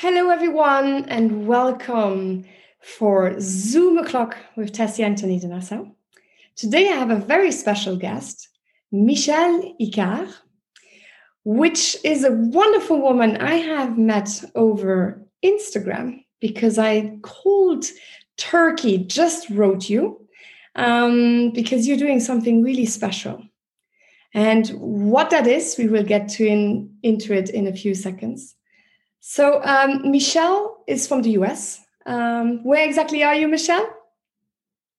Hello, 0.00 0.28
everyone, 0.28 1.06
and 1.08 1.46
welcome 1.46 2.44
for 2.82 3.34
Zoom 3.40 3.96
O'Clock 3.96 4.36
with 4.54 4.70
Tessy 4.72 5.02
Antony 5.02 5.40
de 5.40 5.48
Nassau. 5.48 5.86
Today, 6.54 6.90
I 6.90 6.96
have 6.96 7.08
a 7.08 7.16
very 7.16 7.50
special 7.50 7.96
guest, 7.96 8.50
Michelle 8.92 9.74
Icard, 9.80 10.30
which 11.44 11.96
is 12.04 12.24
a 12.24 12.32
wonderful 12.32 13.00
woman 13.00 13.38
I 13.38 13.54
have 13.54 13.96
met 13.96 14.44
over 14.54 15.26
Instagram 15.42 16.26
because 16.42 16.76
I 16.78 17.16
called 17.22 17.86
Turkey, 18.36 18.98
just 18.98 19.48
wrote 19.48 19.88
you, 19.88 20.28
um, 20.74 21.52
because 21.52 21.88
you're 21.88 21.96
doing 21.96 22.20
something 22.20 22.62
really 22.62 22.84
special. 22.84 23.42
And 24.34 24.68
what 24.68 25.30
that 25.30 25.46
is, 25.46 25.76
we 25.78 25.88
will 25.88 26.04
get 26.04 26.28
to 26.32 26.46
in, 26.46 26.98
into 27.02 27.32
it 27.32 27.48
in 27.48 27.66
a 27.66 27.72
few 27.72 27.94
seconds. 27.94 28.56
So 29.28 29.60
um, 29.64 30.12
Michelle 30.12 30.84
is 30.86 31.08
from 31.08 31.22
the 31.22 31.30
US. 31.30 31.84
Um, 32.06 32.62
where 32.62 32.86
exactly 32.86 33.24
are 33.24 33.34
you, 33.34 33.48
Michelle? 33.48 33.92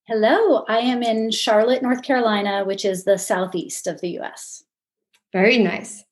Hello, 0.06 0.66
I 0.68 0.80
am 0.80 1.02
in 1.02 1.32
Charlotte, 1.32 1.82
North 1.82 2.04
Carolina, 2.04 2.66
which 2.66 2.84
is 2.84 3.06
the 3.06 3.18
southeast 3.18 3.88
of 3.88 4.02
the 4.02 4.20
US. 4.20 4.66
Very 5.32 5.60
nice. 5.60 6.04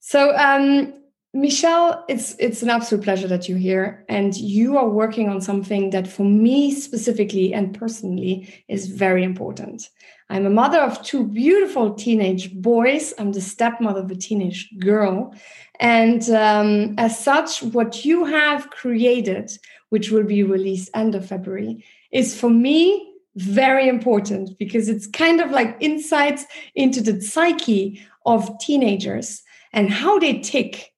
So, 0.00 0.36
um, 0.36 0.92
Michelle, 1.34 2.04
it's 2.08 2.36
it's 2.38 2.62
an 2.62 2.68
absolute 2.68 3.02
pleasure 3.02 3.26
that 3.26 3.48
you're 3.48 3.56
here, 3.56 4.04
and 4.10 4.36
you 4.36 4.76
are 4.76 4.88
working 4.88 5.30
on 5.30 5.40
something 5.40 5.88
that, 5.90 6.06
for 6.06 6.24
me 6.24 6.70
specifically 6.70 7.54
and 7.54 7.78
personally, 7.78 8.52
is 8.68 8.88
very 8.88 9.24
important. 9.24 9.88
I'm 10.28 10.44
a 10.44 10.50
mother 10.50 10.78
of 10.78 11.02
two 11.02 11.26
beautiful 11.26 11.94
teenage 11.94 12.52
boys. 12.52 13.14
I'm 13.18 13.32
the 13.32 13.40
stepmother 13.40 14.00
of 14.00 14.10
a 14.10 14.14
teenage 14.14 14.68
girl, 14.78 15.34
and 15.80 16.28
um, 16.28 16.94
as 16.98 17.18
such, 17.18 17.62
what 17.62 18.04
you 18.04 18.26
have 18.26 18.68
created, 18.68 19.52
which 19.88 20.10
will 20.10 20.24
be 20.24 20.42
released 20.42 20.90
end 20.94 21.14
of 21.14 21.26
February, 21.26 21.82
is 22.10 22.38
for 22.38 22.50
me 22.50 23.10
very 23.36 23.88
important 23.88 24.58
because 24.58 24.90
it's 24.90 25.06
kind 25.06 25.40
of 25.40 25.50
like 25.50 25.78
insights 25.80 26.44
into 26.74 27.00
the 27.00 27.22
psyche 27.22 28.02
of 28.26 28.50
teenagers 28.58 29.42
and 29.72 29.90
how 29.90 30.18
they 30.18 30.38
tick 30.40 30.91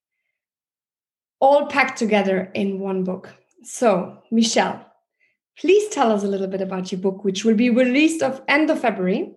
all 1.45 1.67
packed 1.67 1.99
together 1.99 2.51
in 2.55 2.81
one 2.81 3.05
book. 3.05 3.29
So, 3.65 4.17
Michelle, 4.31 4.83
please 5.59 5.91
tell 5.91 6.11
us 6.11 6.25
a 6.25 6.27
little 6.27 6.47
bit 6.47 6.63
about 6.63 6.91
your 6.91 7.03
book, 7.03 7.23
which 7.23 7.45
will 7.45 7.55
be 7.55 7.69
released 7.69 8.23
of 8.23 8.41
end 8.49 8.71
of 8.71 8.81
February. 8.81 9.31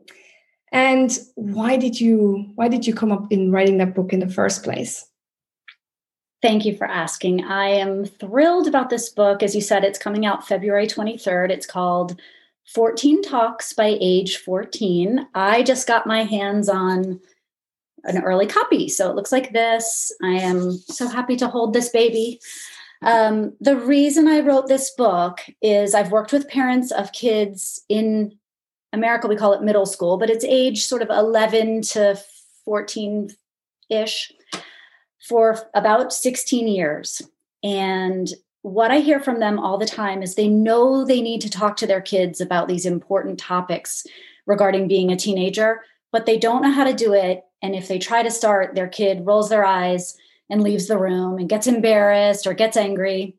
And 0.71 1.17
why 1.35 1.75
did 1.75 1.99
you 1.99 2.49
why 2.55 2.69
did 2.69 2.87
you 2.87 2.93
come 2.93 3.11
up 3.11 3.29
in 3.29 3.51
writing 3.51 3.77
that 3.79 3.93
book 3.93 4.13
in 4.13 4.21
the 4.21 4.29
first 4.29 4.63
place? 4.63 5.05
Thank 6.41 6.63
you 6.63 6.77
for 6.77 6.87
asking. 6.87 7.43
I 7.43 7.67
am 7.67 8.05
thrilled 8.05 8.67
about 8.67 8.89
this 8.89 9.09
book. 9.09 9.43
As 9.43 9.53
you 9.53 9.61
said, 9.61 9.83
it's 9.83 9.99
coming 9.99 10.25
out 10.25 10.47
February 10.47 10.87
23rd. 10.87 11.49
It's 11.49 11.65
called 11.65 12.17
14 12.73 13.21
Talks 13.21 13.73
by 13.73 13.97
Age 13.99 14.37
14. 14.37 15.27
I 15.33 15.63
just 15.63 15.87
got 15.87 16.07
my 16.07 16.23
hands 16.23 16.69
on 16.69 17.19
an 18.07 18.23
early 18.23 18.47
copy. 18.47 18.89
So 18.89 19.09
it 19.09 19.15
looks 19.15 19.31
like 19.31 19.53
this. 19.53 20.11
I 20.23 20.33
am 20.33 20.71
so 20.71 21.07
happy 21.07 21.35
to 21.37 21.47
hold 21.47 21.73
this 21.73 21.89
baby. 21.89 22.39
Um, 23.03 23.53
the 23.59 23.75
reason 23.77 24.27
I 24.27 24.39
wrote 24.39 24.67
this 24.67 24.91
book 24.91 25.41
is 25.61 25.93
I've 25.93 26.11
worked 26.11 26.33
with 26.33 26.49
parents 26.49 26.91
of 26.91 27.11
kids 27.11 27.83
in 27.89 28.37
America, 28.93 29.27
we 29.27 29.35
call 29.35 29.53
it 29.53 29.61
middle 29.61 29.85
school, 29.85 30.17
but 30.17 30.29
it's 30.29 30.45
age 30.45 30.85
sort 30.85 31.01
of 31.01 31.09
11 31.09 31.81
to 31.81 32.19
14 32.65 33.29
ish 33.89 34.31
for 35.27 35.57
about 35.73 36.13
16 36.13 36.67
years. 36.67 37.21
And 37.63 38.29
what 38.61 38.91
I 38.91 38.99
hear 38.99 39.19
from 39.19 39.39
them 39.39 39.59
all 39.59 39.77
the 39.77 39.85
time 39.85 40.23
is 40.23 40.35
they 40.35 40.47
know 40.47 41.05
they 41.05 41.21
need 41.21 41.41
to 41.41 41.49
talk 41.49 41.77
to 41.77 41.87
their 41.87 42.01
kids 42.01 42.41
about 42.41 42.67
these 42.67 42.85
important 42.85 43.39
topics 43.39 44.05
regarding 44.45 44.87
being 44.87 45.11
a 45.11 45.15
teenager, 45.15 45.81
but 46.17 46.25
they 46.25 46.39
don't 46.39 46.63
know 46.63 46.71
how 46.71 46.83
to 46.83 46.95
do 46.95 47.13
it. 47.13 47.43
And 47.61 47.75
if 47.75 47.87
they 47.87 47.99
try 47.99 48.23
to 48.23 48.31
start, 48.31 48.73
their 48.73 48.87
kid 48.87 49.27
rolls 49.27 49.49
their 49.49 49.63
eyes 49.63 50.17
and 50.49 50.63
leaves 50.63 50.87
the 50.87 50.97
room 50.97 51.37
and 51.37 51.47
gets 51.47 51.67
embarrassed 51.67 52.47
or 52.47 52.55
gets 52.55 52.75
angry. 52.75 53.37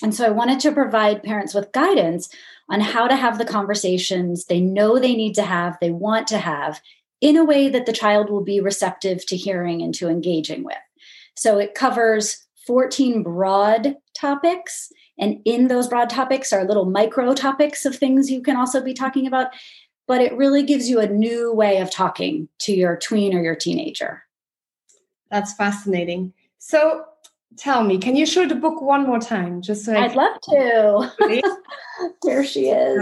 And 0.00 0.14
so 0.14 0.24
I 0.24 0.30
wanted 0.30 0.60
to 0.60 0.70
provide 0.70 1.24
parents 1.24 1.54
with 1.54 1.72
guidance 1.72 2.28
on 2.70 2.80
how 2.80 3.08
to 3.08 3.16
have 3.16 3.36
the 3.36 3.44
conversations 3.44 4.44
they 4.44 4.60
know 4.60 4.96
they 4.96 5.16
need 5.16 5.34
to 5.34 5.42
have, 5.42 5.76
they 5.80 5.90
want 5.90 6.28
to 6.28 6.38
have, 6.38 6.80
in 7.20 7.36
a 7.36 7.44
way 7.44 7.68
that 7.68 7.84
the 7.84 7.92
child 7.92 8.30
will 8.30 8.44
be 8.44 8.60
receptive 8.60 9.26
to 9.26 9.36
hearing 9.36 9.82
and 9.82 9.92
to 9.96 10.08
engaging 10.08 10.62
with. 10.62 10.76
So 11.34 11.58
it 11.58 11.74
covers 11.74 12.46
14 12.64 13.24
broad 13.24 13.96
topics. 14.16 14.92
And 15.18 15.40
in 15.44 15.66
those 15.66 15.88
broad 15.88 16.10
topics 16.10 16.52
are 16.52 16.64
little 16.64 16.86
micro 16.86 17.34
topics 17.34 17.84
of 17.84 17.96
things 17.96 18.30
you 18.30 18.40
can 18.40 18.56
also 18.56 18.80
be 18.80 18.94
talking 18.94 19.26
about. 19.26 19.48
But 20.06 20.20
it 20.20 20.34
really 20.34 20.62
gives 20.62 20.88
you 20.88 21.00
a 21.00 21.06
new 21.06 21.52
way 21.52 21.78
of 21.78 21.90
talking 21.90 22.48
to 22.60 22.72
your 22.72 22.96
tween 22.96 23.34
or 23.34 23.42
your 23.42 23.54
teenager. 23.54 24.22
That's 25.30 25.54
fascinating. 25.54 26.32
So 26.58 27.04
tell 27.56 27.84
me, 27.84 27.98
can 27.98 28.14
you 28.14 28.26
show 28.26 28.46
the 28.46 28.54
book 28.54 28.82
one 28.82 29.06
more 29.06 29.18
time? 29.18 29.62
Just 29.62 29.84
so 29.84 29.94
I 29.94 30.04
I'd 30.04 30.16
love 30.16 30.40
to. 30.42 31.56
there 32.22 32.44
she 32.44 32.68
is. 32.68 32.98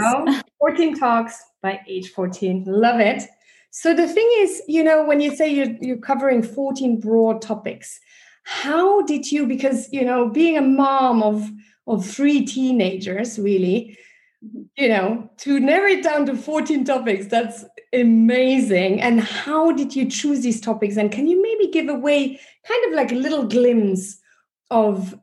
14 0.59 0.99
Talks 0.99 1.43
by 1.61 1.81
age 1.89 2.11
14. 2.11 2.65
Love 2.67 3.01
it. 3.01 3.25
So 3.71 3.95
the 3.95 4.07
thing 4.07 4.29
is, 4.39 4.63
you 4.69 4.85
know, 4.85 5.05
when 5.05 5.21
you 5.21 5.35
say 5.35 5.53
you're, 5.53 5.75
you're 5.81 5.97
covering 5.97 6.43
14 6.43 7.01
broad 7.01 7.41
topics, 7.43 7.99
how 8.45 9.03
did 9.03 9.31
you 9.31 9.47
because 9.47 9.89
you 9.93 10.05
know 10.05 10.29
being 10.29 10.57
a 10.57 10.63
mom 10.63 11.23
of 11.23 11.49
of 11.87 12.05
three 12.07 12.45
teenagers 12.45 13.39
really 13.39 13.97
Mm-hmm. 14.45 14.63
you 14.77 14.89
know 14.89 15.31
to 15.39 15.61
narrow 15.61 15.87
it 15.87 16.03
down 16.03 16.27
to 16.27 16.37
14 16.37 16.85
topics 16.85 17.27
that's 17.27 17.65
amazing. 17.93 19.01
And 19.01 19.21
how 19.21 19.73
did 19.73 19.95
you 19.95 20.09
choose 20.09 20.41
these 20.41 20.61
topics? 20.61 20.97
And 20.97 21.13
can 21.13 21.29
you 21.29 21.41
maybe 21.43 21.71
give 21.71 21.89
away 21.89 22.41
kind 22.67 22.85
of 22.87 22.93
like 22.95 23.13
a 23.13 23.17
little 23.17 23.45
glimpse 23.45 24.19
of 24.71 25.19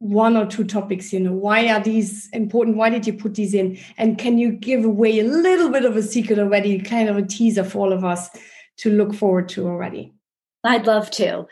one 0.00 0.36
or 0.36 0.46
two 0.46 0.62
topics 0.62 1.12
you 1.12 1.18
know 1.18 1.32
why 1.32 1.68
are 1.68 1.80
these 1.80 2.28
important? 2.32 2.76
Why 2.76 2.88
did 2.88 3.06
you 3.06 3.12
put 3.12 3.34
these 3.34 3.52
in? 3.52 3.78
And 3.96 4.16
can 4.16 4.38
you 4.38 4.52
give 4.52 4.84
away 4.84 5.18
a 5.18 5.24
little 5.24 5.70
bit 5.70 5.84
of 5.84 5.96
a 5.96 6.02
secret 6.02 6.38
already 6.38 6.78
kind 6.80 7.08
of 7.08 7.16
a 7.16 7.22
teaser 7.22 7.64
for 7.64 7.78
all 7.80 7.92
of 7.92 8.04
us 8.04 8.30
to 8.78 8.90
look 8.90 9.14
forward 9.14 9.48
to 9.50 9.66
already? 9.66 10.12
I'd 10.64 10.86
love 10.86 11.10
to 11.12 11.46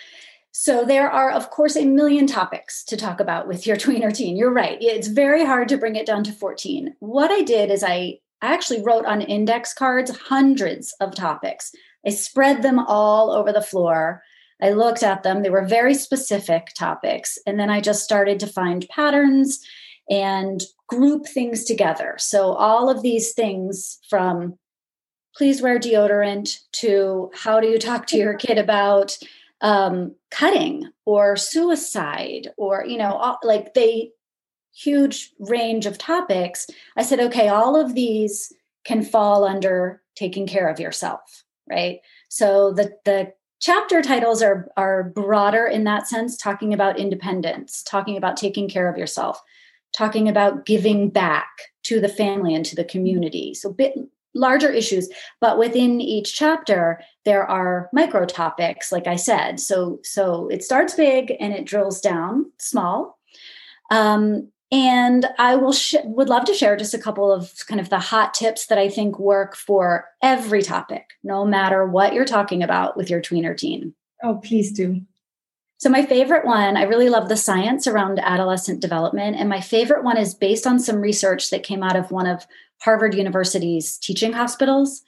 so 0.59 0.87
there 0.87 1.11
are, 1.11 1.31
of 1.31 1.51
course, 1.51 1.77
a 1.77 1.85
million 1.85 2.27
topics 2.27 2.83
to 2.85 2.97
talk 2.97 3.21
about 3.21 3.47
with 3.47 3.67
your 3.67 3.77
tween 3.85 4.03
or 4.03 4.11
teen. 4.11 4.39
You're 4.39 4.51
right. 4.51 4.79
It's 4.81 5.07
very 5.07 5.45
hard 5.45 5.69
to 5.69 5.77
bring 5.77 5.97
it 5.97 6.07
down 6.07 6.25
to 6.25 6.33
14. 6.33 6.97
What 7.01 7.31
I 7.31 7.43
did 7.43 7.71
is 7.71 7.85
I 7.85 8.21
actually 8.41 8.83
wrote 8.83 9.05
on 9.05 9.21
index 9.21 9.75
cards 9.75 10.17
hundreds 10.17 10.95
of 10.99 11.15
topics. 11.15 11.73
I 12.07 12.11
spread 12.11 12.63
them 12.63 12.79
all 12.79 13.33
over 13.33 13.53
the 13.53 13.61
floor. 13.61 14.23
I 14.63 14.71
looked 14.71 15.03
at 15.03 15.23
them. 15.23 15.43
They 15.43 15.51
were 15.51 15.67
very 15.67 15.93
specific 15.93 16.69
topics. 16.75 17.37
And 17.47 17.61
then 17.61 17.69
I 17.69 17.83
just 17.83 18.03
started 18.03 18.41
to 18.41 18.47
find 18.47 18.89
patterns 18.89 19.61
and 20.09 20.63
group 20.89 21.27
things 21.27 21.65
together. 21.65 22.15
So 22.19 22.55
all 22.55 22.89
of 22.89 23.03
these 23.03 23.35
things 23.35 23.99
from 24.09 24.59
please 25.37 25.61
wear 25.61 25.79
deodorant 25.79 26.61
to 26.73 27.31
how 27.35 27.61
do 27.61 27.69
you 27.69 27.79
talk 27.79 28.07
to 28.07 28.17
your 28.17 28.33
kid 28.33 28.57
about 28.57 29.19
um, 29.61 30.15
cutting 30.31 30.89
or 31.05 31.37
suicide 31.37 32.49
or 32.57 32.85
you 32.87 32.99
know 32.99 33.13
all, 33.13 33.39
like 33.43 33.75
they 33.75 34.11
huge 34.75 35.33
range 35.39 35.87
of 35.87 35.97
topics 35.97 36.67
i 36.99 37.03
said 37.03 37.19
okay 37.19 37.49
all 37.49 37.81
of 37.81 37.95
these 37.95 38.53
can 38.85 39.03
fall 39.03 39.45
under 39.45 40.03
taking 40.15 40.47
care 40.47 40.69
of 40.69 40.79
yourself 40.79 41.45
right? 41.69 42.01
So 42.29 42.73
the 42.73 42.97
the 43.05 43.33
chapter 43.61 44.03
titles 44.03 44.43
are 44.43 44.69
are 44.77 45.05
broader 45.05 45.67
in 45.67 45.85
that 45.85 46.07
sense 46.07 46.37
talking 46.37 46.75
about 46.75 46.99
independence 46.99 47.83
talking 47.83 48.17
about 48.17 48.37
taking 48.37 48.69
care 48.69 48.89
of 48.89 48.99
yourself 48.99 49.43
talking 49.97 50.29
about 50.29 50.67
giving 50.67 51.09
back 51.09 51.49
to 51.83 52.01
the 52.01 52.09
family 52.09 52.55
and 52.55 52.67
to 52.67 52.77
the 52.77 52.85
community. 52.85 53.55
So 53.55 53.73
bit 53.73 53.95
larger 54.37 54.71
issues 54.71 55.09
but 55.41 55.59
within 55.59 56.01
each 56.01 56.35
chapter 56.35 57.01
there 57.25 57.45
are 57.45 57.89
micro 57.93 58.25
topics 58.25 58.93
like 58.93 59.07
i 59.07 59.17
said. 59.17 59.59
So 59.61 59.99
so 60.03 60.49
it 60.49 60.63
starts 60.63 60.95
big 60.95 61.35
and 61.41 61.53
it 61.53 61.65
drills 61.65 62.01
down 62.01 62.51
small. 62.59 63.19
Um, 63.91 64.51
and 64.73 65.27
i 65.39 65.55
will 65.55 65.73
sh- 65.73 65.95
would 66.03 66.29
love 66.29 66.45
to 66.45 66.55
share 66.55 66.77
just 66.77 66.93
a 66.93 66.99
couple 66.99 67.33
of 67.33 67.53
kind 67.69 67.81
of 67.81 67.89
the 67.89 68.01
hot 68.01 68.35
tips 68.35 68.67
that 68.67 68.79
i 68.79 68.89
think 68.89 69.17
work 69.17 69.55
for 69.55 70.07
every 70.23 70.61
topic 70.61 71.05
no 71.23 71.45
matter 71.45 71.87
what 71.87 72.13
you're 72.13 72.25
talking 72.25 72.65
about 72.65 72.97
with 72.97 73.09
your 73.09 73.23
tweener 73.23 73.57
teen. 73.57 73.95
Oh 74.25 74.41
please 74.43 74.73
do 74.73 75.03
so, 75.79 75.91
my 75.91 76.07
favorite 76.07 76.47
one, 76.47 76.77
I 76.77 76.85
really 76.85 77.11
love 77.11 77.29
the 77.29 77.37
science 77.37 77.87
around 77.87 78.19
adolescent 78.19 78.81
development. 78.81 79.37
And 79.37 79.49
my 79.49 79.61
favorite 79.61 80.05
one 80.05 80.17
is 80.17 80.35
based 80.35 80.67
on 80.67 80.79
some 80.79 80.97
research 80.97 81.51
that 81.51 81.63
came 81.63 81.83
out 81.83 81.97
of 81.97 82.11
one 82.11 82.27
of 82.27 82.47
Harvard 82.81 83.15
University's 83.15 83.99
teaching 83.99 84.33
hospitals, 84.33 85.03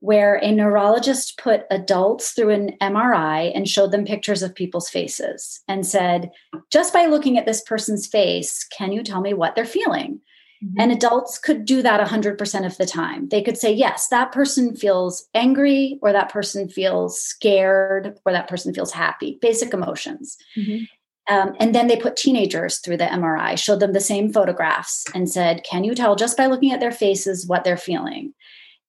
where 0.00 0.36
a 0.36 0.50
neurologist 0.50 1.38
put 1.38 1.66
adults 1.70 2.32
through 2.32 2.50
an 2.50 2.72
MRI 2.80 3.52
and 3.54 3.68
showed 3.68 3.92
them 3.92 4.04
pictures 4.04 4.42
of 4.42 4.54
people's 4.54 4.88
faces 4.88 5.60
and 5.68 5.86
said, 5.86 6.30
just 6.70 6.92
by 6.92 7.06
looking 7.06 7.38
at 7.38 7.46
this 7.46 7.60
person's 7.60 8.06
face, 8.06 8.64
can 8.64 8.90
you 8.90 9.04
tell 9.04 9.20
me 9.20 9.34
what 9.34 9.54
they're 9.54 9.64
feeling? 9.64 10.20
Mm-hmm. 10.64 10.80
And 10.80 10.92
adults 10.92 11.38
could 11.38 11.64
do 11.64 11.82
that 11.82 12.06
100% 12.06 12.66
of 12.66 12.76
the 12.78 12.86
time. 12.86 13.28
They 13.28 13.42
could 13.42 13.56
say, 13.56 13.72
yes, 13.72 14.08
that 14.08 14.32
person 14.32 14.74
feels 14.74 15.28
angry, 15.34 15.98
or 16.02 16.12
that 16.12 16.30
person 16.30 16.68
feels 16.68 17.20
scared, 17.20 18.18
or 18.24 18.32
that 18.32 18.48
person 18.48 18.74
feels 18.74 18.92
happy, 18.92 19.38
basic 19.40 19.72
emotions. 19.72 20.36
Mm-hmm. 20.56 20.84
Um, 21.32 21.54
and 21.60 21.74
then 21.74 21.86
they 21.88 21.96
put 21.96 22.16
teenagers 22.16 22.78
through 22.78 22.96
the 22.96 23.04
MRI, 23.04 23.58
showed 23.58 23.80
them 23.80 23.92
the 23.92 24.00
same 24.00 24.32
photographs, 24.32 25.04
and 25.14 25.28
said, 25.28 25.62
Can 25.62 25.84
you 25.84 25.94
tell 25.94 26.16
just 26.16 26.36
by 26.36 26.46
looking 26.46 26.72
at 26.72 26.80
their 26.80 26.92
faces 26.92 27.46
what 27.46 27.64
they're 27.64 27.76
feeling? 27.76 28.32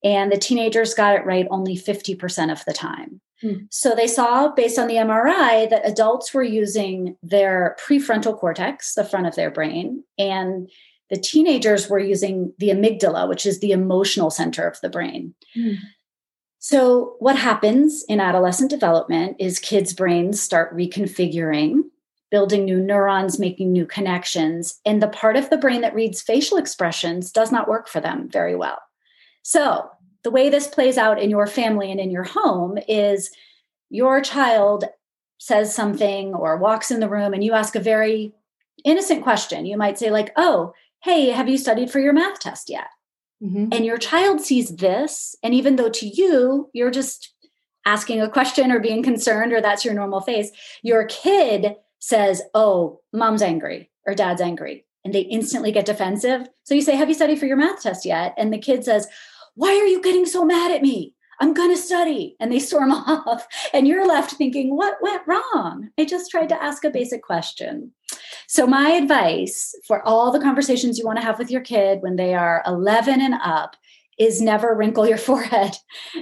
And 0.04 0.32
the 0.32 0.38
teenagers 0.38 0.94
got 0.94 1.16
it 1.16 1.26
right 1.26 1.48
only 1.52 1.76
50% 1.76 2.52
of 2.52 2.64
the 2.64 2.74
time. 2.74 3.20
Mm. 3.44 3.68
So 3.70 3.96
they 3.96 4.08
saw, 4.08 4.50
based 4.54 4.80
on 4.80 4.88
the 4.88 4.96
MRI, 4.96 5.70
that 5.70 5.86
adults 5.86 6.34
were 6.34 6.44
using 6.44 7.18
their 7.22 7.76
prefrontal 7.86 8.38
cortex, 8.38 8.94
the 8.94 9.04
front 9.04 9.28
of 9.28 9.36
their 9.36 9.52
brain, 9.52 10.04
and 10.18 10.70
the 11.10 11.18
teenagers 11.18 11.90
were 11.90 12.00
using 12.00 12.54
the 12.60 12.70
amygdala, 12.70 13.28
which 13.28 13.46
is 13.46 13.60
the 13.60 13.72
emotional 13.72 14.30
center 14.30 14.68
of 14.68 14.80
the 14.82 14.90
brain. 14.90 15.34
Mm. 15.58 15.78
So, 16.60 17.16
what 17.20 17.38
happens 17.38 18.04
in 18.10 18.20
adolescent 18.20 18.70
development 18.70 19.38
is 19.40 19.60
kids' 19.60 19.94
brains 19.94 20.42
start 20.42 20.76
reconfiguring, 20.76 21.84
building 22.30 22.66
new 22.66 22.80
neurons, 22.80 23.40
making 23.40 23.72
new 23.72 23.86
connections, 23.86 24.80
and 24.86 25.02
the 25.02 25.08
part 25.08 25.38
of 25.38 25.50
the 25.50 25.58
brain 25.58 25.82
that 25.82 25.96
reads 25.96 26.22
facial 26.22 26.58
expressions 26.58 27.32
does 27.32 27.52
not 27.52 27.70
work 27.70 27.88
for 27.88 28.02
them 28.02 28.30
very 28.30 28.56
well. 28.56 28.80
So, 29.42 29.90
the 30.24 30.32
way 30.32 30.50
this 30.50 30.68
plays 30.68 30.98
out 30.98 31.22
in 31.22 31.30
your 31.30 31.48
family 31.48 31.92
and 31.92 32.00
in 32.00 32.12
your 32.12 32.26
home 32.26 32.78
is 32.88 33.32
your 33.90 34.22
child 34.22 34.84
says 35.38 35.74
something 35.74 36.34
or 36.34 36.58
walks 36.58 36.92
in 36.92 37.00
the 37.00 37.10
room 37.10 37.34
and 37.34 37.42
you 37.42 37.54
ask 37.54 37.76
a 37.76 37.80
very 37.80 38.34
innocent 38.84 39.24
question. 39.24 39.66
You 39.66 39.78
might 39.78 39.98
say, 39.98 40.12
like, 40.12 40.32
oh, 40.36 40.74
hey, 41.02 41.30
have 41.30 41.50
you 41.50 41.58
studied 41.58 41.92
for 41.92 42.00
your 42.00 42.14
math 42.14 42.40
test 42.40 42.70
yet? 42.70 42.88
Mm-hmm. 43.42 43.68
And 43.72 43.86
your 43.86 43.98
child 43.98 44.42
sees 44.42 44.76
this. 44.76 45.36
And 45.44 45.54
even 45.54 45.78
though 45.78 45.90
to 45.90 46.06
you, 46.06 46.70
you're 46.74 46.92
just 46.92 47.34
asking 47.86 48.22
a 48.22 48.30
question 48.30 48.72
or 48.72 48.80
being 48.80 49.02
concerned, 49.02 49.54
or 49.54 49.62
that's 49.62 49.86
your 49.86 49.94
normal 49.94 50.22
face, 50.22 50.52
your 50.84 51.06
kid 51.06 51.76
says, 52.00 52.42
oh, 52.54 53.00
mom's 53.14 53.42
angry 53.42 53.90
or 54.06 54.14
dad's 54.14 54.42
angry. 54.42 54.86
And 55.06 55.14
they 55.14 55.22
instantly 55.22 55.72
get 55.72 55.86
defensive. 55.86 56.48
So 56.64 56.74
you 56.74 56.82
say, 56.82 56.96
Have 56.96 57.08
you 57.08 57.16
studied 57.16 57.40
for 57.40 57.46
your 57.46 57.56
math 57.56 57.82
test 57.82 58.06
yet? 58.06 58.34
And 58.38 58.52
the 58.52 58.58
kid 58.58 58.84
says, 58.84 59.08
Why 59.56 59.70
are 59.70 59.86
you 59.86 60.02
getting 60.02 60.26
so 60.26 60.44
mad 60.44 60.72
at 60.72 60.82
me? 60.82 61.16
I'm 61.40 61.54
going 61.54 61.70
to 61.70 61.82
study. 61.82 62.36
And 62.40 62.52
they 62.52 62.60
storm 62.60 62.92
off. 62.94 63.48
And 63.74 63.88
you're 63.88 64.06
left 64.06 64.32
thinking, 64.32 64.76
What 64.76 64.98
went 65.02 65.22
wrong? 65.26 65.90
I 65.98 66.04
just 66.04 66.30
tried 66.30 66.50
to 66.50 66.62
ask 66.62 66.84
a 66.84 66.90
basic 66.90 67.24
question. 67.24 67.94
So, 68.52 68.66
my 68.66 68.90
advice 68.90 69.76
for 69.86 70.02
all 70.08 70.32
the 70.32 70.40
conversations 70.40 70.98
you 70.98 71.06
want 71.06 71.20
to 71.20 71.24
have 71.24 71.38
with 71.38 71.52
your 71.52 71.62
kid 71.62 72.02
when 72.02 72.16
they 72.16 72.34
are 72.34 72.64
11 72.66 73.22
and 73.22 73.36
up 73.36 73.76
is 74.18 74.42
never 74.42 74.74
wrinkle 74.74 75.08
your 75.08 75.18
forehead. 75.30 75.76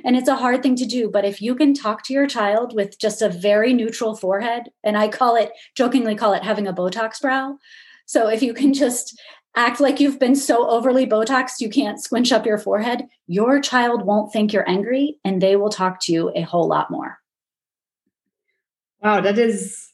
And 0.04 0.18
it's 0.18 0.28
a 0.28 0.36
hard 0.36 0.62
thing 0.62 0.76
to 0.76 0.86
do. 0.86 1.10
But 1.10 1.24
if 1.24 1.42
you 1.42 1.56
can 1.56 1.74
talk 1.74 2.04
to 2.04 2.14
your 2.14 2.28
child 2.28 2.76
with 2.76 3.00
just 3.00 3.22
a 3.22 3.30
very 3.30 3.74
neutral 3.74 4.14
forehead, 4.14 4.64
and 4.84 4.98
I 4.98 5.08
call 5.08 5.38
it, 5.38 5.54
jokingly 5.74 6.16
call 6.16 6.34
it 6.34 6.44
having 6.44 6.68
a 6.68 6.74
Botox 6.74 7.22
brow. 7.22 7.58
So 8.08 8.28
if 8.28 8.44
you 8.44 8.54
can 8.54 8.74
just 8.74 9.18
act 9.56 9.80
like 9.80 10.02
you've 10.02 10.20
been 10.20 10.36
so 10.36 10.70
overly 10.70 11.08
Botoxed 11.08 11.62
you 11.62 11.70
can't 11.70 12.04
squinch 12.04 12.34
up 12.34 12.46
your 12.46 12.58
forehead, 12.58 13.06
your 13.28 13.62
child 13.62 14.06
won't 14.06 14.34
think 14.34 14.52
you're 14.52 14.70
angry 14.70 15.18
and 15.24 15.42
they 15.42 15.56
will 15.56 15.70
talk 15.70 16.02
to 16.02 16.12
you 16.12 16.34
a 16.36 16.42
whole 16.42 16.68
lot 16.68 16.92
more. 16.92 17.20
Wow, 19.02 19.22
that 19.22 19.40
is 19.40 19.94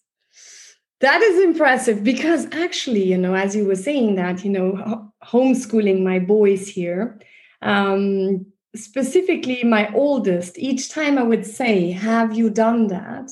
that 1.03 1.21
is 1.21 1.43
impressive 1.43 2.01
because 2.01 2.47
actually, 2.53 3.03
you 3.03 3.17
know, 3.17 3.35
as 3.35 3.53
you 3.53 3.65
were 3.65 3.75
saying 3.75 4.15
that, 4.15 4.45
you 4.45 4.49
know, 4.49 5.11
homeschooling 5.21 6.01
my 6.01 6.17
boys 6.17 6.69
here, 6.69 7.19
um, 7.61 8.45
specifically 8.73 9.65
my 9.65 9.93
oldest, 9.93 10.57
each 10.57 10.89
time 10.89 11.17
I 11.17 11.23
would 11.23 11.45
say, 11.45 11.91
Have 11.91 12.37
you 12.37 12.49
done 12.49 12.87
that? 12.87 13.29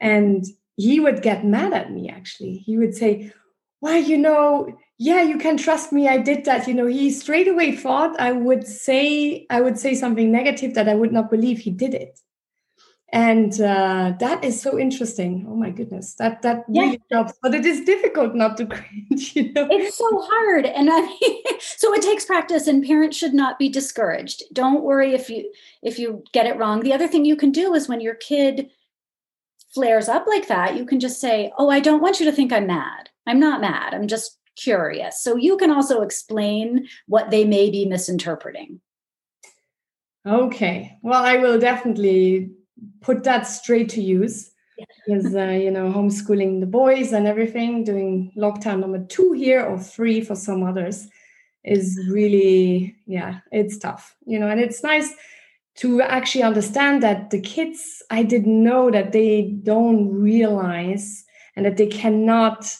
And 0.00 0.44
he 0.76 1.00
would 1.00 1.22
get 1.22 1.44
mad 1.44 1.72
at 1.72 1.90
me, 1.90 2.08
actually. 2.08 2.58
He 2.58 2.78
would 2.78 2.94
say, 2.94 3.32
Well, 3.80 3.98
you 3.98 4.16
know, 4.16 4.68
yeah, 4.96 5.22
you 5.22 5.38
can 5.38 5.56
trust 5.56 5.92
me. 5.92 6.06
I 6.06 6.18
did 6.18 6.44
that. 6.44 6.68
You 6.68 6.74
know, 6.74 6.86
he 6.86 7.10
straight 7.10 7.48
away 7.48 7.74
thought 7.74 8.18
I 8.20 8.30
would 8.30 8.64
say, 8.64 9.44
I 9.50 9.60
would 9.60 9.76
say 9.76 9.96
something 9.96 10.30
negative 10.30 10.74
that 10.74 10.88
I 10.88 10.94
would 10.94 11.12
not 11.12 11.30
believe 11.30 11.58
he 11.58 11.72
did 11.72 11.94
it 11.94 12.20
and 13.12 13.60
uh, 13.60 14.14
that 14.20 14.42
is 14.42 14.60
so 14.60 14.78
interesting. 14.78 15.46
Oh 15.46 15.54
my 15.54 15.68
goodness. 15.68 16.14
That 16.14 16.40
that 16.42 16.64
yeah. 16.66 16.82
really 16.82 17.02
helps. 17.12 17.34
But 17.42 17.54
it 17.54 17.66
is 17.66 17.84
difficult 17.84 18.34
not 18.34 18.56
to 18.56 18.66
cringe 18.74 19.36
you 19.36 19.52
know? 19.52 19.68
It's 19.70 19.98
so 19.98 20.08
hard. 20.22 20.64
And 20.64 20.90
i 20.90 21.00
mean 21.00 21.42
so 21.60 21.92
it 21.92 22.00
takes 22.00 22.24
practice 22.24 22.66
and 22.66 22.84
parents 22.84 23.16
should 23.16 23.34
not 23.34 23.58
be 23.58 23.68
discouraged. 23.68 24.44
Don't 24.54 24.82
worry 24.82 25.12
if 25.12 25.28
you 25.28 25.52
if 25.82 25.98
you 25.98 26.24
get 26.32 26.46
it 26.46 26.56
wrong. 26.56 26.80
The 26.80 26.94
other 26.94 27.06
thing 27.06 27.26
you 27.26 27.36
can 27.36 27.52
do 27.52 27.74
is 27.74 27.86
when 27.86 28.00
your 28.00 28.14
kid 28.14 28.70
flares 29.74 30.08
up 30.08 30.26
like 30.26 30.48
that 30.48 30.76
you 30.76 30.84
can 30.84 31.00
just 31.00 31.18
say 31.18 31.50
oh 31.56 31.70
i 31.70 31.80
don't 31.80 32.02
want 32.02 32.20
you 32.20 32.26
to 32.26 32.32
think 32.32 32.52
i'm 32.52 32.66
mad. 32.66 33.10
I'm 33.26 33.40
not 33.40 33.60
mad. 33.60 33.94
I'm 33.94 34.08
just 34.08 34.38
curious. 34.56 35.22
So 35.22 35.36
you 35.36 35.56
can 35.56 35.70
also 35.70 36.02
explain 36.02 36.88
what 37.06 37.30
they 37.30 37.44
may 37.44 37.70
be 37.70 37.84
misinterpreting. 37.84 38.80
Okay. 40.26 40.96
Well 41.02 41.22
i 41.22 41.36
will 41.36 41.58
definitely 41.58 42.52
put 43.00 43.24
that 43.24 43.42
straight 43.46 43.88
to 43.90 44.02
use. 44.02 44.50
Because 45.06 45.34
uh, 45.34 45.50
you 45.50 45.70
know 45.70 45.92
homeschooling 45.92 46.60
the 46.60 46.66
boys 46.66 47.12
and 47.12 47.26
everything 47.26 47.84
doing 47.84 48.32
lockdown 48.36 48.80
number 48.80 49.04
two 49.04 49.32
here 49.32 49.62
or 49.64 49.78
three 49.78 50.20
for 50.20 50.34
some 50.34 50.64
others 50.64 51.08
is 51.62 52.00
really 52.10 52.96
yeah 53.06 53.40
it's 53.52 53.78
tough 53.78 54.16
you 54.26 54.38
know 54.38 54.48
and 54.48 54.58
it's 54.60 54.82
nice 54.82 55.12
to 55.76 56.00
actually 56.02 56.42
understand 56.42 57.02
that 57.02 57.30
the 57.30 57.40
kids 57.40 58.02
i 58.10 58.24
didn't 58.24 58.60
know 58.62 58.90
that 58.90 59.12
they 59.12 59.42
don't 59.62 60.08
realize 60.08 61.24
and 61.54 61.64
that 61.64 61.76
they 61.76 61.86
cannot 61.86 62.74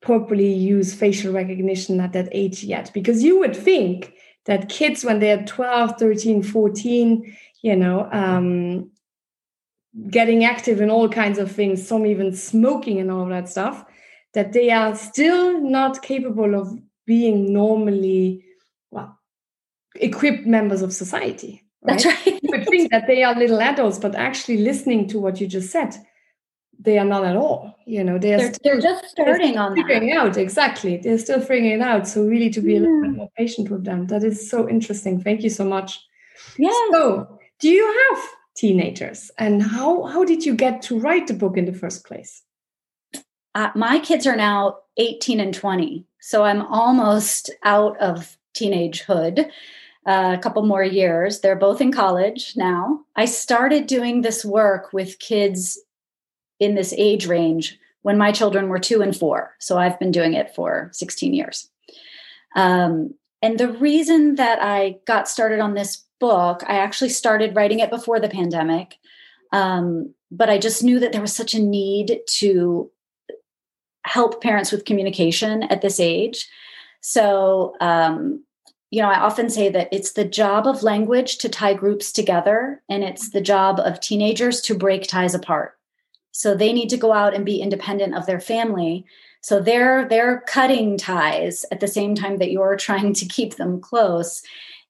properly 0.00 0.52
use 0.52 0.94
facial 0.94 1.32
recognition 1.32 2.00
at 2.00 2.12
that 2.12 2.28
age 2.32 2.62
yet. 2.62 2.90
Because 2.94 3.22
you 3.22 3.38
would 3.38 3.56
think 3.56 4.14
that 4.44 4.68
kids 4.68 5.04
when 5.04 5.18
they're 5.18 5.44
12 5.44 5.98
13 5.98 6.42
14 6.42 7.36
you 7.62 7.74
know 7.74 8.08
um, 8.12 8.88
getting 10.10 10.44
active 10.44 10.80
in 10.80 10.90
all 10.90 11.08
kinds 11.08 11.38
of 11.38 11.50
things, 11.50 11.86
some 11.86 12.06
even 12.06 12.34
smoking 12.34 13.00
and 13.00 13.10
all 13.10 13.26
that 13.26 13.48
stuff, 13.48 13.84
that 14.34 14.52
they 14.52 14.70
are 14.70 14.94
still 14.94 15.60
not 15.60 16.02
capable 16.02 16.54
of 16.54 16.78
being 17.06 17.52
normally, 17.52 18.44
well, 18.90 19.18
equipped 19.96 20.46
members 20.46 20.82
of 20.82 20.92
society. 20.92 21.62
Right? 21.82 22.02
That's 22.02 22.06
right. 22.06 22.42
you 22.42 22.50
would 22.50 22.68
think 22.68 22.90
that 22.90 23.06
they 23.06 23.22
are 23.22 23.34
little 23.34 23.60
adults, 23.60 23.98
but 23.98 24.14
actually 24.14 24.58
listening 24.58 25.08
to 25.08 25.18
what 25.18 25.40
you 25.40 25.46
just 25.46 25.70
said, 25.70 25.96
they 26.78 26.98
are 26.98 27.04
not 27.04 27.24
at 27.24 27.36
all. 27.36 27.74
You 27.86 28.04
know, 28.04 28.18
they 28.18 28.34
are 28.34 28.38
they're, 28.38 28.52
still, 28.52 28.72
they're 28.72 28.80
just 28.82 29.08
starting 29.08 29.54
they're 29.54 29.62
on 29.62 29.74
figuring 29.74 30.08
that. 30.08 30.18
out 30.18 30.36
exactly. 30.36 30.98
They're 30.98 31.18
still 31.18 31.40
figuring 31.40 31.80
it 31.80 31.80
out. 31.80 32.06
So 32.06 32.24
really, 32.24 32.50
to 32.50 32.60
be 32.60 32.74
yeah. 32.74 32.80
a 32.80 32.80
little 32.80 33.00
bit 33.02 33.10
hmm. 33.10 33.16
more 33.16 33.30
patient 33.36 33.70
with 33.70 33.84
them. 33.84 34.08
That 34.08 34.22
is 34.24 34.50
so 34.50 34.68
interesting. 34.68 35.22
Thank 35.22 35.42
you 35.42 35.50
so 35.50 35.64
much. 35.64 35.98
Yeah. 36.58 36.70
So, 36.90 37.38
do 37.60 37.70
you 37.70 37.86
have 38.10 38.22
teenagers? 38.56 39.30
And 39.38 39.62
how 39.62 40.04
how 40.04 40.24
did 40.24 40.44
you 40.44 40.54
get 40.54 40.82
to 40.82 40.98
write 40.98 41.26
the 41.26 41.34
book 41.34 41.56
in 41.56 41.66
the 41.66 41.72
first 41.72 42.06
place? 42.06 42.42
Uh, 43.54 43.70
my 43.74 43.98
kids 43.98 44.26
are 44.26 44.36
now 44.36 44.78
18 44.98 45.40
and 45.40 45.54
20 45.54 46.06
so 46.20 46.42
i'm 46.42 46.62
almost 46.62 47.50
out 47.64 47.98
of 48.00 48.36
teenagehood 48.56 49.50
uh, 50.06 50.36
a 50.38 50.40
couple 50.40 50.64
more 50.64 50.84
years. 50.84 51.40
They're 51.40 51.56
both 51.56 51.80
in 51.80 51.92
college 51.92 52.56
now. 52.56 53.00
I 53.16 53.24
started 53.24 53.88
doing 53.88 54.22
this 54.22 54.44
work 54.44 54.92
with 54.92 55.18
kids 55.18 55.80
in 56.60 56.76
this 56.76 56.94
age 56.96 57.26
range 57.26 57.76
when 58.02 58.16
my 58.16 58.30
children 58.30 58.68
were 58.68 58.78
two 58.78 59.02
and 59.02 59.14
four 59.14 59.54
so 59.58 59.76
i've 59.76 59.98
been 59.98 60.12
doing 60.12 60.32
it 60.34 60.54
for 60.54 60.90
16 60.92 61.34
years. 61.34 61.68
Um, 62.54 63.14
and 63.42 63.58
the 63.58 63.72
reason 63.72 64.36
that 64.36 64.62
i 64.62 64.96
got 65.06 65.28
started 65.28 65.60
on 65.60 65.74
this 65.74 66.04
book. 66.18 66.62
I 66.66 66.78
actually 66.78 67.10
started 67.10 67.56
writing 67.56 67.80
it 67.80 67.90
before 67.90 68.20
the 68.20 68.28
pandemic, 68.28 68.96
um, 69.52 70.14
but 70.30 70.50
I 70.50 70.58
just 70.58 70.82
knew 70.82 70.98
that 71.00 71.12
there 71.12 71.20
was 71.20 71.34
such 71.34 71.54
a 71.54 71.62
need 71.62 72.20
to 72.38 72.90
help 74.04 74.42
parents 74.42 74.70
with 74.72 74.84
communication 74.84 75.64
at 75.64 75.82
this 75.82 75.98
age. 76.00 76.48
So, 77.00 77.74
um, 77.80 78.44
you 78.90 79.02
know, 79.02 79.08
I 79.08 79.18
often 79.18 79.50
say 79.50 79.68
that 79.70 79.88
it's 79.92 80.12
the 80.12 80.24
job 80.24 80.66
of 80.66 80.82
language 80.82 81.38
to 81.38 81.48
tie 81.48 81.74
groups 81.74 82.12
together, 82.12 82.82
and 82.88 83.02
it's 83.02 83.30
the 83.30 83.40
job 83.40 83.80
of 83.80 84.00
teenagers 84.00 84.60
to 84.62 84.74
break 84.74 85.06
ties 85.06 85.34
apart. 85.34 85.76
So 86.30 86.54
they 86.54 86.72
need 86.72 86.90
to 86.90 86.96
go 86.96 87.12
out 87.12 87.34
and 87.34 87.44
be 87.44 87.60
independent 87.60 88.14
of 88.14 88.26
their 88.26 88.40
family. 88.40 89.06
So 89.40 89.60
they're 89.60 90.08
they're 90.08 90.42
cutting 90.46 90.98
ties 90.98 91.64
at 91.72 91.80
the 91.80 91.88
same 91.88 92.14
time 92.14 92.38
that 92.38 92.50
you're 92.50 92.76
trying 92.88 93.12
to 93.14 93.26
keep 93.26 93.56
them 93.56 93.80
close 93.80 94.42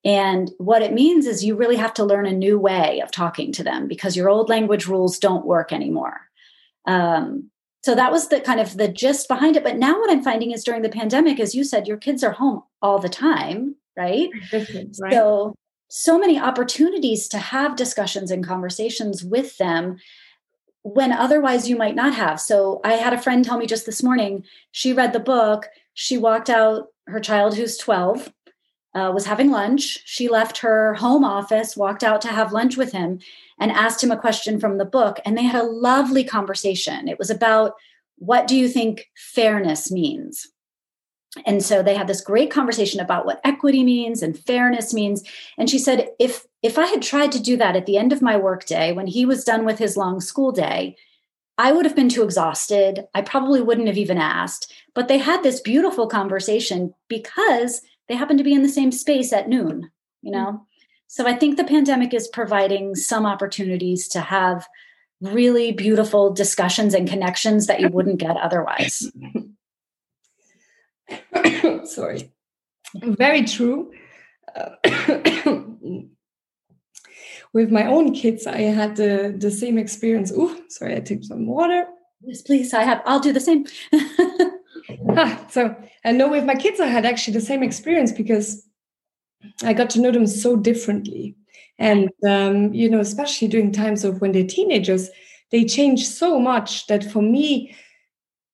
And 0.06 0.52
what 0.58 0.82
it 0.82 0.92
means 0.92 1.26
is 1.26 1.44
you 1.44 1.56
really 1.56 1.74
have 1.74 1.92
to 1.94 2.04
learn 2.04 2.26
a 2.26 2.32
new 2.32 2.60
way 2.60 3.00
of 3.00 3.10
talking 3.10 3.50
to 3.52 3.64
them 3.64 3.88
because 3.88 4.16
your 4.16 4.30
old 4.30 4.48
language 4.48 4.86
rules 4.86 5.18
don't 5.18 5.44
work 5.44 5.72
anymore. 5.72 6.20
Um, 6.86 7.50
so 7.82 7.96
that 7.96 8.12
was 8.12 8.28
the 8.28 8.40
kind 8.40 8.60
of 8.60 8.76
the 8.76 8.86
gist 8.86 9.26
behind 9.26 9.56
it. 9.56 9.64
But 9.64 9.78
now 9.78 9.98
what 9.98 10.08
I'm 10.08 10.22
finding 10.22 10.52
is 10.52 10.62
during 10.62 10.82
the 10.82 10.88
pandemic, 10.88 11.40
as 11.40 11.56
you 11.56 11.64
said, 11.64 11.88
your 11.88 11.96
kids 11.96 12.22
are 12.22 12.30
home 12.30 12.62
all 12.80 13.00
the 13.00 13.08
time, 13.08 13.74
right? 13.96 14.28
right? 15.00 15.12
So 15.12 15.56
so 15.88 16.18
many 16.18 16.38
opportunities 16.38 17.26
to 17.28 17.38
have 17.38 17.74
discussions 17.74 18.30
and 18.30 18.46
conversations 18.46 19.24
with 19.24 19.58
them 19.58 19.96
when 20.82 21.10
otherwise 21.10 21.68
you 21.68 21.74
might 21.74 21.96
not 21.96 22.14
have. 22.14 22.40
So 22.40 22.80
I 22.84 22.92
had 22.92 23.12
a 23.12 23.20
friend 23.20 23.44
tell 23.44 23.58
me 23.58 23.66
just 23.66 23.86
this 23.86 24.04
morning, 24.04 24.44
she 24.70 24.92
read 24.92 25.12
the 25.12 25.20
book, 25.20 25.66
she 25.94 26.16
walked 26.16 26.48
out 26.48 26.88
her 27.08 27.18
child 27.18 27.56
who's 27.56 27.76
12 27.76 28.32
uh, 28.96 29.12
was 29.12 29.26
having 29.26 29.50
lunch. 29.50 29.98
She 30.04 30.28
left 30.28 30.58
her 30.58 30.94
home 30.94 31.22
office, 31.22 31.76
walked 31.76 32.02
out 32.02 32.20
to 32.22 32.28
have 32.28 32.52
lunch 32.52 32.76
with 32.76 32.92
him, 32.92 33.20
and 33.60 33.70
asked 33.70 34.02
him 34.02 34.10
a 34.10 34.18
question 34.18 34.58
from 34.58 34.78
the 34.78 34.84
book. 34.84 35.20
And 35.24 35.36
they 35.36 35.42
had 35.42 35.60
a 35.60 35.66
lovely 35.68 36.24
conversation. 36.24 37.06
It 37.06 37.18
was 37.18 37.30
about 37.30 37.74
what 38.16 38.46
do 38.46 38.56
you 38.56 38.68
think 38.68 39.10
fairness 39.14 39.90
means? 39.90 40.48
And 41.44 41.62
so 41.62 41.82
they 41.82 41.94
had 41.94 42.06
this 42.06 42.22
great 42.22 42.50
conversation 42.50 42.98
about 42.98 43.26
what 43.26 43.42
equity 43.44 43.84
means 43.84 44.22
and 44.22 44.38
fairness 44.38 44.94
means. 44.94 45.22
And 45.58 45.68
she 45.68 45.78
said, 45.78 46.08
if 46.18 46.46
if 46.62 46.78
I 46.78 46.86
had 46.86 47.02
tried 47.02 47.32
to 47.32 47.42
do 47.42 47.56
that 47.58 47.76
at 47.76 47.84
the 47.84 47.98
end 47.98 48.12
of 48.12 48.22
my 48.22 48.36
workday 48.36 48.92
when 48.92 49.06
he 49.06 49.26
was 49.26 49.44
done 49.44 49.66
with 49.66 49.78
his 49.78 49.96
long 49.96 50.20
school 50.20 50.50
day, 50.50 50.96
I 51.58 51.72
would 51.72 51.84
have 51.84 51.94
been 51.94 52.08
too 52.08 52.22
exhausted. 52.22 53.06
I 53.14 53.20
probably 53.20 53.60
wouldn't 53.60 53.86
have 53.86 53.98
even 53.98 54.18
asked. 54.18 54.72
But 54.94 55.08
they 55.08 55.18
had 55.18 55.42
this 55.42 55.60
beautiful 55.60 56.06
conversation 56.06 56.94
because 57.08 57.82
they 58.08 58.14
happen 58.14 58.36
to 58.38 58.44
be 58.44 58.54
in 58.54 58.62
the 58.62 58.68
same 58.68 58.92
space 58.92 59.32
at 59.32 59.48
noon, 59.48 59.90
you 60.22 60.30
know? 60.30 60.46
Mm-hmm. 60.46 60.62
So 61.08 61.26
I 61.26 61.34
think 61.34 61.56
the 61.56 61.64
pandemic 61.64 62.12
is 62.12 62.28
providing 62.28 62.94
some 62.94 63.26
opportunities 63.26 64.08
to 64.08 64.20
have 64.20 64.66
really 65.20 65.72
beautiful 65.72 66.32
discussions 66.32 66.94
and 66.94 67.08
connections 67.08 67.66
that 67.66 67.80
you 67.80 67.88
wouldn't 67.88 68.18
get 68.18 68.36
otherwise. 68.36 69.10
Sorry. 71.84 72.32
Very 72.94 73.44
true. 73.44 73.92
Uh, 74.54 74.70
with 77.52 77.70
my 77.70 77.86
own 77.86 78.12
kids, 78.14 78.46
I 78.46 78.60
had 78.62 78.96
the, 78.96 79.34
the 79.36 79.50
same 79.50 79.78
experience. 79.78 80.32
Oh, 80.34 80.60
sorry, 80.68 80.96
I 80.96 81.00
took 81.00 81.24
some 81.24 81.46
water. 81.46 81.86
Yes, 82.22 82.42
please. 82.42 82.72
I 82.72 82.82
have. 82.82 83.02
I'll 83.04 83.20
do 83.20 83.32
the 83.32 83.40
same. 83.40 83.66
so 85.50 85.74
I 86.04 86.12
know 86.12 86.28
with 86.28 86.44
my 86.44 86.54
kids, 86.54 86.80
I 86.80 86.86
had 86.86 87.06
actually 87.06 87.34
the 87.34 87.40
same 87.40 87.62
experience 87.62 88.12
because 88.12 88.66
I 89.62 89.72
got 89.72 89.90
to 89.90 90.00
know 90.00 90.10
them 90.10 90.26
so 90.26 90.56
differently. 90.56 91.36
And, 91.78 92.10
um, 92.26 92.72
you 92.72 92.88
know, 92.88 93.00
especially 93.00 93.48
during 93.48 93.72
times 93.72 94.04
of 94.04 94.20
when 94.20 94.32
they're 94.32 94.46
teenagers, 94.46 95.10
they 95.50 95.64
change 95.64 96.06
so 96.06 96.38
much 96.38 96.86
that 96.86 97.04
for 97.04 97.22
me, 97.22 97.74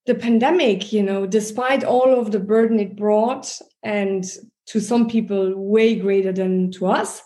the 0.07 0.14
pandemic, 0.14 0.92
you 0.92 1.02
know, 1.02 1.26
despite 1.26 1.85
all 1.85 2.19
of 2.19 2.33
the 2.33 2.40
burden 2.40 2.81
it 2.81 2.97
brought, 2.97 3.57
and 3.85 4.25
to 4.66 4.81
some 4.81 5.09
people, 5.09 5.54
way 5.57 5.95
greater 5.95 6.33
than 6.33 6.73
to 6.73 6.87
us, 6.87 7.23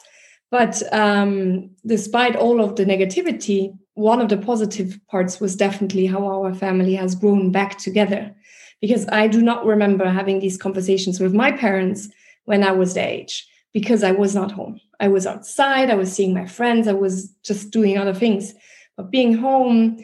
but 0.51 0.83
um, 0.93 1.71
despite 1.87 2.37
all 2.37 2.63
of 2.63 2.77
the 2.77 2.85
negativity, 2.85 3.77
one 3.95 4.21
of 4.21 4.29
the 4.29 4.37
positive 4.37 4.99
parts 5.09 5.41
was 5.41 5.57
definitely 5.57 6.05
how 6.07 6.27
our 6.27 6.55
family 6.55 6.95
has 6.95 7.15
grown 7.15 7.51
back 7.51 7.79
together 7.79 8.35
because 8.81 9.07
I 9.09 9.27
do 9.27 9.43
not 9.43 9.65
remember 9.65 10.09
having 10.09 10.41
these 10.41 10.59
conversations 10.59 11.21
with 11.21 11.35
my 11.35 11.53
parents 11.53 12.09
when 12.45 12.63
I 12.63 12.73
was 12.73 12.95
their 12.95 13.09
age 13.09 13.47
because 13.73 14.03
I 14.03 14.13
was 14.13 14.35
not 14.35 14.53
home. 14.53 14.81
I 15.01 15.09
was 15.09 15.27
outside, 15.27 15.91
I 15.91 15.95
was 15.95 16.13
seeing 16.13 16.33
my 16.33 16.47
friends, 16.47 16.89
I 16.89 16.93
was 16.93 17.29
just 17.45 17.71
doing 17.71 17.99
other 17.99 18.15
things. 18.15 18.55
But 18.97 19.11
being 19.11 19.35
home, 19.35 20.03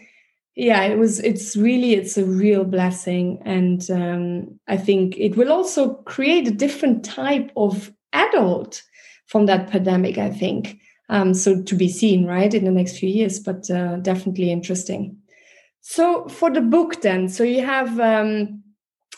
yeah, 0.55 0.83
it 0.83 0.99
was, 0.99 1.21
it's 1.21 1.57
really, 1.57 1.95
it's 1.95 2.19
a 2.19 2.25
real 2.25 2.65
blessing. 2.65 3.41
And 3.45 3.91
um, 3.91 4.61
I 4.69 4.77
think 4.77 5.17
it 5.17 5.37
will 5.37 5.51
also 5.51 5.95
create 6.05 6.47
a 6.47 6.51
different 6.53 7.05
type 7.05 7.51
of 7.57 7.93
adult 8.13 8.83
from 9.27 9.47
that 9.47 9.71
pandemic, 9.71 10.19
I 10.19 10.29
think. 10.29 10.79
Um, 11.09 11.33
so 11.33 11.63
to 11.63 11.75
be 11.75 11.89
seen, 11.89 12.27
right, 12.27 12.53
in 12.53 12.65
the 12.65 12.71
next 12.71 12.99
few 12.99 13.09
years, 13.09 13.41
but 13.41 13.71
uh, 13.71 13.97
definitely 13.97 14.51
interesting. 14.51 15.17
So 15.81 16.29
for 16.29 16.51
the 16.51 16.61
book, 16.61 17.01
then, 17.01 17.29
so 17.29 17.43
you 17.43 17.65
have 17.65 17.99
um, 17.99 18.62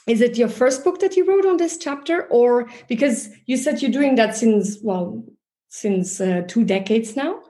is 0.06 0.20
it 0.20 0.36
your 0.36 0.48
first 0.48 0.84
book 0.84 1.00
that 1.00 1.16
you 1.16 1.24
wrote 1.24 1.46
on 1.46 1.56
this 1.56 1.78
chapter 1.78 2.24
or 2.24 2.68
because 2.88 3.30
you 3.46 3.56
said 3.56 3.80
you're 3.80 3.90
doing 3.90 4.16
that 4.16 4.36
since 4.36 4.78
well 4.82 5.24
since 5.68 6.20
uh, 6.20 6.42
two 6.46 6.64
decades 6.64 7.16
now. 7.16 7.40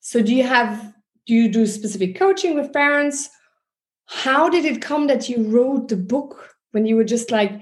So 0.00 0.22
do 0.22 0.34
you 0.34 0.44
have 0.44 0.94
do 1.26 1.34
you 1.34 1.48
do 1.48 1.66
specific 1.66 2.16
coaching 2.16 2.54
with 2.54 2.72
parents? 2.72 3.28
How 4.06 4.48
did 4.48 4.64
it 4.64 4.82
come 4.82 5.06
that 5.06 5.28
you 5.28 5.42
wrote 5.42 5.88
the 5.88 5.96
book 5.96 6.54
when 6.74 6.86
you 6.86 6.96
were 6.96 7.04
just 7.04 7.30
like 7.30 7.52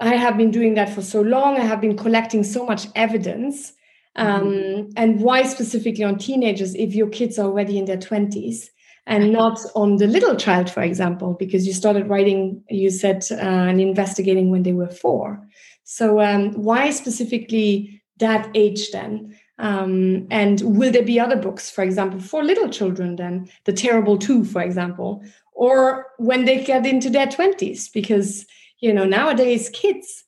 i 0.00 0.14
have 0.14 0.36
been 0.36 0.50
doing 0.50 0.74
that 0.74 0.90
for 0.90 1.00
so 1.00 1.22
long 1.22 1.56
i 1.56 1.64
have 1.64 1.80
been 1.80 1.96
collecting 1.96 2.42
so 2.44 2.66
much 2.66 2.88
evidence 2.94 3.72
um, 4.16 4.44
mm-hmm. 4.44 4.90
and 4.96 5.20
why 5.20 5.42
specifically 5.42 6.04
on 6.04 6.18
teenagers 6.18 6.74
if 6.74 6.94
your 6.94 7.08
kids 7.08 7.38
are 7.38 7.46
already 7.46 7.78
in 7.78 7.84
their 7.84 7.96
20s 7.96 8.66
and 9.06 9.32
not 9.32 9.60
on 9.74 9.96
the 9.96 10.06
little 10.06 10.34
child, 10.34 10.68
for 10.68 10.82
example, 10.82 11.34
because 11.34 11.66
you 11.66 11.72
started 11.72 12.08
writing, 12.08 12.62
you 12.68 12.90
said, 12.90 13.24
uh, 13.30 13.36
and 13.36 13.80
investigating 13.80 14.50
when 14.50 14.64
they 14.64 14.72
were 14.72 14.88
four. 14.88 15.46
So, 15.84 16.20
um, 16.20 16.52
why 16.52 16.90
specifically 16.90 18.02
that 18.18 18.50
age 18.54 18.90
then? 18.90 19.36
Um, 19.58 20.26
and 20.30 20.60
will 20.60 20.90
there 20.90 21.04
be 21.04 21.20
other 21.20 21.36
books, 21.36 21.70
for 21.70 21.84
example, 21.84 22.20
for 22.20 22.42
little 22.42 22.68
children 22.68 23.16
then, 23.16 23.48
The 23.64 23.72
Terrible 23.72 24.18
Two, 24.18 24.44
for 24.44 24.60
example, 24.60 25.24
or 25.52 26.06
when 26.18 26.44
they 26.44 26.62
get 26.64 26.84
into 26.84 27.08
their 27.08 27.26
20s? 27.26 27.90
Because, 27.92 28.44
you 28.80 28.92
know, 28.92 29.04
nowadays 29.04 29.70
kids 29.70 30.24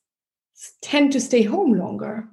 tend 0.81 1.11
to 1.11 1.21
stay 1.21 1.43
home 1.43 1.73
longer 1.73 2.27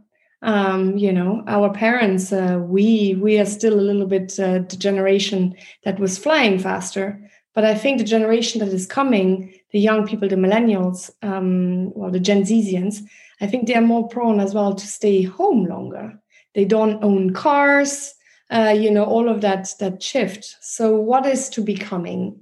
um, 0.47 0.97
you 0.97 1.13
know 1.13 1.43
our 1.47 1.71
parents 1.73 2.33
uh, 2.33 2.59
we 2.63 3.19
we 3.21 3.39
are 3.39 3.45
still 3.45 3.75
a 3.75 3.89
little 3.89 4.07
bit 4.07 4.39
uh, 4.39 4.61
the 4.61 4.77
generation 4.79 5.55
that 5.85 5.99
was 5.99 6.17
flying 6.17 6.59
faster. 6.59 7.21
But 7.55 7.65
i 7.65 7.75
think 7.75 7.99
the 7.99 8.05
generation 8.05 8.61
that 8.61 8.73
is 8.73 8.87
coming 8.87 9.55
the 9.73 9.81
young 9.81 10.07
people 10.07 10.29
the 10.29 10.37
millennials 10.37 11.11
um, 11.23 11.93
well 11.95 12.11
the 12.11 12.21
gen 12.21 12.43
zians 12.43 13.01
i 13.41 13.47
think 13.47 13.67
they 13.67 13.75
are 13.75 13.93
more 13.93 14.09
prone 14.09 14.41
as 14.41 14.55
well 14.55 14.75
to 14.75 14.87
stay 14.87 15.23
home 15.23 15.65
longer. 15.67 16.19
They 16.55 16.65
don't 16.65 17.03
own 17.05 17.35
cars 17.35 18.15
uh, 18.51 18.75
you 18.79 18.91
know 18.91 19.05
all 19.05 19.29
of 19.29 19.41
that 19.41 19.69
that 19.81 20.03
shift. 20.03 20.57
So 20.61 20.97
what 20.97 21.27
is 21.27 21.49
to 21.51 21.61
be 21.63 21.77
coming 21.77 22.39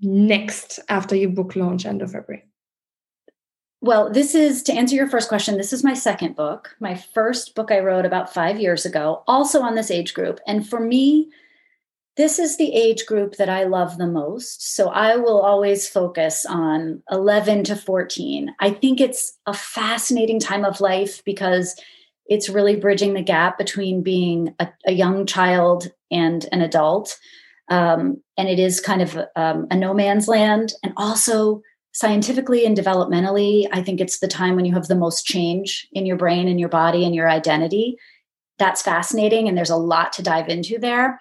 next 0.00 0.78
after 0.88 1.16
your 1.16 1.30
book 1.30 1.56
launch 1.56 1.84
end 1.84 2.02
of 2.02 2.12
february 2.12 2.47
well, 3.80 4.10
this 4.10 4.34
is 4.34 4.62
to 4.64 4.72
answer 4.72 4.96
your 4.96 5.08
first 5.08 5.28
question. 5.28 5.56
This 5.56 5.72
is 5.72 5.84
my 5.84 5.94
second 5.94 6.34
book. 6.34 6.74
My 6.80 6.96
first 6.96 7.54
book 7.54 7.70
I 7.70 7.78
wrote 7.78 8.04
about 8.04 8.34
five 8.34 8.60
years 8.60 8.84
ago, 8.84 9.22
also 9.28 9.62
on 9.62 9.76
this 9.76 9.90
age 9.90 10.14
group. 10.14 10.40
And 10.46 10.68
for 10.68 10.80
me, 10.80 11.30
this 12.16 12.40
is 12.40 12.56
the 12.56 12.74
age 12.74 13.06
group 13.06 13.36
that 13.36 13.48
I 13.48 13.62
love 13.62 13.96
the 13.96 14.08
most. 14.08 14.74
So 14.74 14.88
I 14.88 15.14
will 15.14 15.40
always 15.40 15.88
focus 15.88 16.44
on 16.44 17.00
11 17.12 17.62
to 17.64 17.76
14. 17.76 18.52
I 18.58 18.70
think 18.70 19.00
it's 19.00 19.38
a 19.46 19.54
fascinating 19.54 20.40
time 20.40 20.64
of 20.64 20.80
life 20.80 21.22
because 21.24 21.80
it's 22.26 22.48
really 22.48 22.74
bridging 22.74 23.14
the 23.14 23.22
gap 23.22 23.56
between 23.56 24.02
being 24.02 24.52
a, 24.58 24.68
a 24.86 24.92
young 24.92 25.26
child 25.26 25.92
and 26.10 26.44
an 26.50 26.60
adult. 26.60 27.16
Um, 27.68 28.20
and 28.36 28.48
it 28.48 28.58
is 28.58 28.80
kind 28.80 29.02
of 29.02 29.16
um, 29.36 29.68
a 29.70 29.76
no 29.76 29.94
man's 29.94 30.26
land. 30.26 30.72
And 30.82 30.92
also, 30.96 31.62
scientifically 31.98 32.64
and 32.64 32.76
developmentally, 32.76 33.66
I 33.72 33.82
think 33.82 34.00
it's 34.00 34.20
the 34.20 34.28
time 34.28 34.54
when 34.54 34.64
you 34.64 34.72
have 34.72 34.86
the 34.86 34.94
most 34.94 35.26
change 35.26 35.88
in 35.90 36.06
your 36.06 36.16
brain 36.16 36.46
and 36.46 36.60
your 36.60 36.68
body 36.68 37.04
and 37.04 37.12
your 37.12 37.28
identity. 37.28 37.96
That's 38.56 38.82
fascinating, 38.82 39.48
and 39.48 39.58
there's 39.58 39.68
a 39.68 39.76
lot 39.76 40.12
to 40.12 40.22
dive 40.22 40.48
into 40.48 40.78
there. 40.78 41.20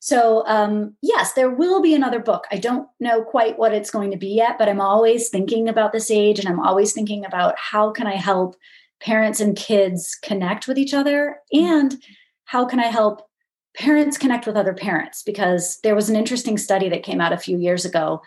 So, 0.00 0.46
um, 0.46 0.94
yes, 1.00 1.32
there 1.32 1.48
will 1.50 1.80
be 1.80 1.94
another 1.94 2.20
book. 2.20 2.44
I 2.52 2.58
don't 2.58 2.86
know 3.00 3.24
quite 3.24 3.58
what 3.58 3.72
it's 3.72 3.90
going 3.90 4.10
to 4.10 4.18
be 4.18 4.28
yet, 4.28 4.58
but 4.58 4.68
I'm 4.68 4.82
always 4.82 5.30
thinking 5.30 5.66
about 5.66 5.92
this 5.92 6.10
age 6.10 6.38
and 6.38 6.46
I'm 6.46 6.60
always 6.60 6.92
thinking 6.92 7.24
about 7.24 7.54
how 7.56 7.90
can 7.90 8.06
I 8.06 8.16
help 8.16 8.54
parents 9.00 9.40
and 9.40 9.56
kids 9.56 10.14
connect 10.22 10.68
with 10.68 10.76
each 10.76 10.92
other 10.92 11.38
and 11.54 11.96
how 12.44 12.66
can 12.66 12.80
I 12.80 12.88
help 12.88 13.26
parents 13.74 14.18
connect 14.18 14.46
with 14.46 14.56
other 14.56 14.74
parents 14.74 15.22
because 15.22 15.78
there 15.82 15.94
was 15.94 16.10
an 16.10 16.16
interesting 16.16 16.58
study 16.58 16.90
that 16.90 17.02
came 17.02 17.20
out 17.20 17.32
a 17.32 17.38
few 17.38 17.56
years 17.56 17.86
ago 17.86 18.20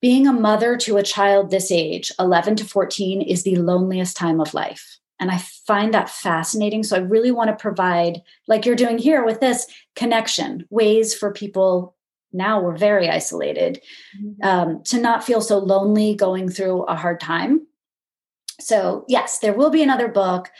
being 0.00 0.26
a 0.26 0.32
mother 0.32 0.76
to 0.78 0.96
a 0.96 1.02
child 1.02 1.50
this 1.50 1.70
age, 1.70 2.12
11 2.18 2.56
to 2.56 2.64
14, 2.64 3.22
is 3.22 3.42
the 3.42 3.56
loneliest 3.56 4.16
time 4.16 4.40
of 4.40 4.54
life. 4.54 4.98
And 5.20 5.30
I 5.30 5.38
find 5.38 5.94
that 5.94 6.10
fascinating. 6.10 6.82
So 6.82 6.96
I 6.96 7.00
really 7.00 7.30
want 7.30 7.48
to 7.48 7.56
provide, 7.56 8.20
like 8.48 8.66
you're 8.66 8.76
doing 8.76 8.98
here 8.98 9.24
with 9.24 9.40
this 9.40 9.66
connection, 9.94 10.66
ways 10.70 11.14
for 11.14 11.32
people 11.32 11.94
now 12.34 12.60
we're 12.60 12.76
very 12.76 13.08
isolated 13.08 13.80
mm-hmm. 14.20 14.46
um, 14.46 14.82
to 14.84 15.00
not 15.00 15.24
feel 15.24 15.40
so 15.40 15.58
lonely 15.58 16.14
going 16.14 16.50
through 16.50 16.82
a 16.82 16.96
hard 16.96 17.20
time. 17.20 17.66
So, 18.60 19.04
yes, 19.08 19.38
there 19.38 19.54
will 19.54 19.70
be 19.70 19.82
another 19.82 20.08
book. 20.08 20.50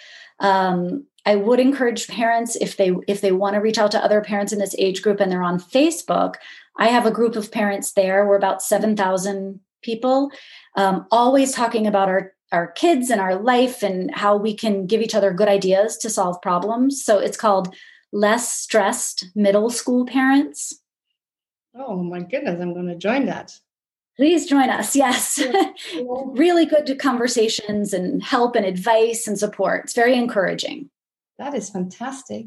Um, 0.41 1.07
I 1.27 1.37
would 1.37 1.61
encourage 1.61 2.07
parents 2.07 2.57
if 2.57 2.77
they 2.77 2.93
if 3.09 3.21
they 3.21 3.33
want 3.33 3.55
to 3.55 3.61
reach 3.61 3.79
out 3.79 3.91
to 3.93 4.03
other 4.03 4.21
parents 4.21 4.53
in 4.53 4.59
this 4.59 4.75
age 4.79 5.03
group 5.03 5.21
and 5.21 5.31
they're 5.33 5.43
on 5.43 5.59
Facebook. 5.59 6.35
I 6.77 6.89
have 6.89 7.07
a 7.07 7.11
group 7.11 7.37
of 7.37 7.53
parents 7.53 7.93
there. 7.93 8.27
We're 8.27 8.37
about 8.37 8.63
seven 8.63 8.97
thousand 8.97 9.61
people, 9.83 10.31
um, 10.77 11.07
always 11.11 11.53
talking 11.53 11.87
about 11.87 12.09
our 12.09 12.33
our 12.53 12.69
kids 12.69 13.11
and 13.11 13.21
our 13.21 13.35
life 13.35 13.83
and 13.83 14.15
how 14.15 14.37
we 14.37 14.55
can 14.55 14.87
give 14.87 15.01
each 15.01 15.15
other 15.15 15.33
good 15.33 15.49
ideas 15.49 15.97
to 15.99 16.11
solve 16.11 16.41
problems. 16.41 17.05
So 17.05 17.19
it's 17.19 17.37
called 17.37 17.75
Less 18.13 18.53
Stressed 18.53 19.27
Middle 19.35 19.71
School 19.71 20.07
Parents. 20.07 20.81
Oh 21.75 22.03
my 22.03 22.21
goodness, 22.21 22.61
I'm 22.61 22.73
going 22.73 22.87
to 22.87 22.97
join 22.97 23.27
that. 23.27 23.59
Please 24.17 24.47
join 24.47 24.71
us. 24.71 24.95
Yes. 24.95 25.43
really 26.27 26.67
good 26.67 26.99
conversations 27.01 27.93
and 27.93 28.23
help 28.23 28.55
and 28.55 28.65
advice 28.65 29.27
and 29.27 29.37
support. 29.37 29.85
It's 29.85 29.95
very 29.95 30.15
encouraging. 30.15 30.91
That 31.39 31.55
is 31.55 31.71
fantastic. 31.71 32.47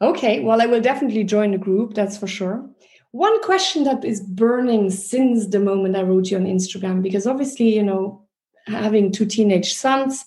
Okay, 0.00 0.40
well, 0.40 0.62
I 0.62 0.66
will 0.66 0.80
definitely 0.80 1.24
join 1.24 1.50
the 1.50 1.58
group, 1.58 1.94
that's 1.94 2.16
for 2.16 2.28
sure. 2.28 2.68
One 3.16 3.42
question 3.42 3.84
that 3.84 4.04
is 4.04 4.20
burning 4.20 4.90
since 4.90 5.46
the 5.46 5.60
moment 5.60 5.96
I 5.96 6.02
wrote 6.02 6.30
you 6.30 6.36
on 6.36 6.44
Instagram, 6.44 7.02
because 7.02 7.26
obviously, 7.26 7.74
you 7.74 7.82
know, 7.82 8.26
having 8.66 9.12
two 9.12 9.26
teenage 9.26 9.74
sons 9.74 10.24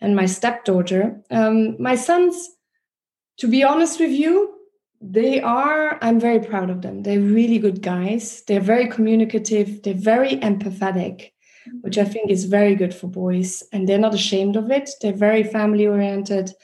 and 0.00 0.14
my 0.14 0.26
stepdaughter, 0.26 1.20
um, 1.30 1.80
my 1.82 1.96
sons, 1.96 2.48
to 3.38 3.48
be 3.48 3.64
honest 3.64 3.98
with 3.98 4.12
you, 4.12 4.54
they 5.00 5.40
are, 5.40 5.98
I'm 6.02 6.20
very 6.20 6.40
proud 6.40 6.70
of 6.70 6.82
them. 6.82 7.02
They're 7.02 7.20
really 7.20 7.58
good 7.58 7.82
guys. 7.82 8.42
They're 8.46 8.60
very 8.60 8.88
communicative, 8.88 9.82
they're 9.82 9.94
very 9.94 10.36
empathetic 10.36 11.30
which 11.82 11.98
I 11.98 12.04
think 12.04 12.30
is 12.30 12.46
very 12.46 12.74
good 12.74 12.94
for 12.94 13.08
boys. 13.08 13.62
And 13.74 13.86
they're 13.86 13.98
not 13.98 14.14
ashamed 14.14 14.56
of 14.56 14.70
it. 14.70 14.88
They're 15.02 15.12
very 15.12 15.44
family 15.44 15.86
oriented 15.86 16.54